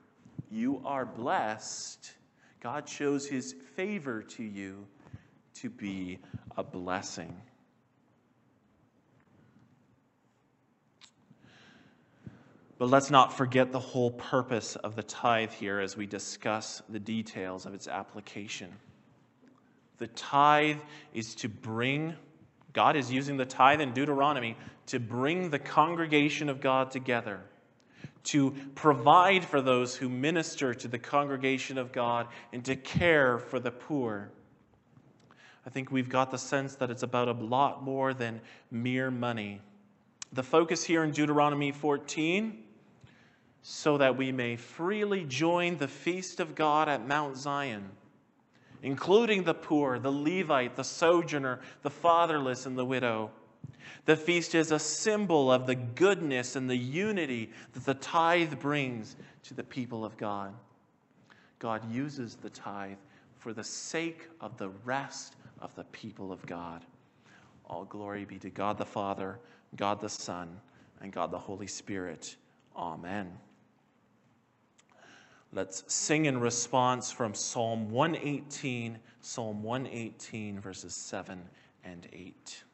you 0.52 0.82
are 0.84 1.06
blessed. 1.06 2.12
God 2.60 2.86
shows 2.86 3.26
his 3.26 3.54
favor 3.74 4.22
to 4.22 4.42
you 4.42 4.86
to 5.54 5.70
be 5.70 6.18
a 6.58 6.62
blessing. 6.62 7.34
But 12.76 12.90
let's 12.90 13.10
not 13.10 13.32
forget 13.32 13.72
the 13.72 13.80
whole 13.80 14.10
purpose 14.10 14.76
of 14.76 14.94
the 14.94 15.02
tithe 15.02 15.52
here 15.52 15.80
as 15.80 15.96
we 15.96 16.06
discuss 16.06 16.82
the 16.88 17.00
details 17.00 17.64
of 17.64 17.72
its 17.72 17.88
application. 17.88 18.72
The 20.02 20.08
tithe 20.08 20.80
is 21.14 21.36
to 21.36 21.48
bring, 21.48 22.16
God 22.72 22.96
is 22.96 23.12
using 23.12 23.36
the 23.36 23.44
tithe 23.44 23.80
in 23.80 23.92
Deuteronomy 23.92 24.56
to 24.86 24.98
bring 24.98 25.50
the 25.50 25.60
congregation 25.60 26.48
of 26.48 26.60
God 26.60 26.90
together, 26.90 27.38
to 28.24 28.50
provide 28.74 29.44
for 29.44 29.60
those 29.60 29.94
who 29.94 30.08
minister 30.08 30.74
to 30.74 30.88
the 30.88 30.98
congregation 30.98 31.78
of 31.78 31.92
God, 31.92 32.26
and 32.52 32.64
to 32.64 32.74
care 32.74 33.38
for 33.38 33.60
the 33.60 33.70
poor. 33.70 34.32
I 35.64 35.70
think 35.70 35.92
we've 35.92 36.08
got 36.08 36.32
the 36.32 36.36
sense 36.36 36.74
that 36.74 36.90
it's 36.90 37.04
about 37.04 37.28
a 37.28 37.32
lot 37.34 37.84
more 37.84 38.12
than 38.12 38.40
mere 38.72 39.08
money. 39.08 39.60
The 40.32 40.42
focus 40.42 40.82
here 40.82 41.04
in 41.04 41.12
Deuteronomy 41.12 41.70
14 41.70 42.60
so 43.62 43.98
that 43.98 44.16
we 44.16 44.32
may 44.32 44.56
freely 44.56 45.22
join 45.26 45.76
the 45.76 45.86
feast 45.86 46.40
of 46.40 46.56
God 46.56 46.88
at 46.88 47.06
Mount 47.06 47.36
Zion, 47.36 47.88
including 48.82 49.44
the 49.44 49.54
poor, 49.54 49.98
the 49.98 50.12
Levite, 50.12 50.76
the 50.76 50.84
sojourner, 50.84 51.60
the 51.82 51.90
fatherless, 51.90 52.66
and 52.66 52.76
the 52.76 52.84
widow. 52.84 53.30
The 54.04 54.16
feast 54.16 54.54
is 54.54 54.72
a 54.72 54.78
symbol 54.78 55.52
of 55.52 55.66
the 55.66 55.76
goodness 55.76 56.56
and 56.56 56.68
the 56.68 56.76
unity 56.76 57.50
that 57.72 57.84
the 57.84 57.94
tithe 57.94 58.58
brings 58.58 59.16
to 59.44 59.54
the 59.54 59.62
people 59.62 60.04
of 60.04 60.16
God. 60.16 60.52
God 61.58 61.88
uses 61.90 62.34
the 62.34 62.50
tithe 62.50 62.96
for 63.38 63.52
the 63.52 63.62
sake 63.62 64.28
of 64.40 64.56
the 64.58 64.70
rest 64.84 65.36
of 65.60 65.74
the 65.76 65.84
people 65.84 66.32
of 66.32 66.44
God. 66.46 66.84
All 67.66 67.84
glory 67.84 68.24
be 68.24 68.38
to 68.40 68.50
God 68.50 68.78
the 68.78 68.84
Father, 68.84 69.38
God 69.76 70.00
the 70.00 70.08
Son, 70.08 70.60
and 71.00 71.12
God 71.12 71.30
the 71.30 71.38
Holy 71.38 71.68
Spirit. 71.68 72.36
Amen. 72.76 73.30
Let's 75.54 75.84
sing 75.92 76.24
in 76.24 76.40
response 76.40 77.12
from 77.12 77.34
Psalm 77.34 77.90
118, 77.90 78.98
Psalm 79.20 79.62
118, 79.62 80.58
verses 80.60 80.94
7 80.94 81.42
and 81.84 82.08
8. 82.10 82.64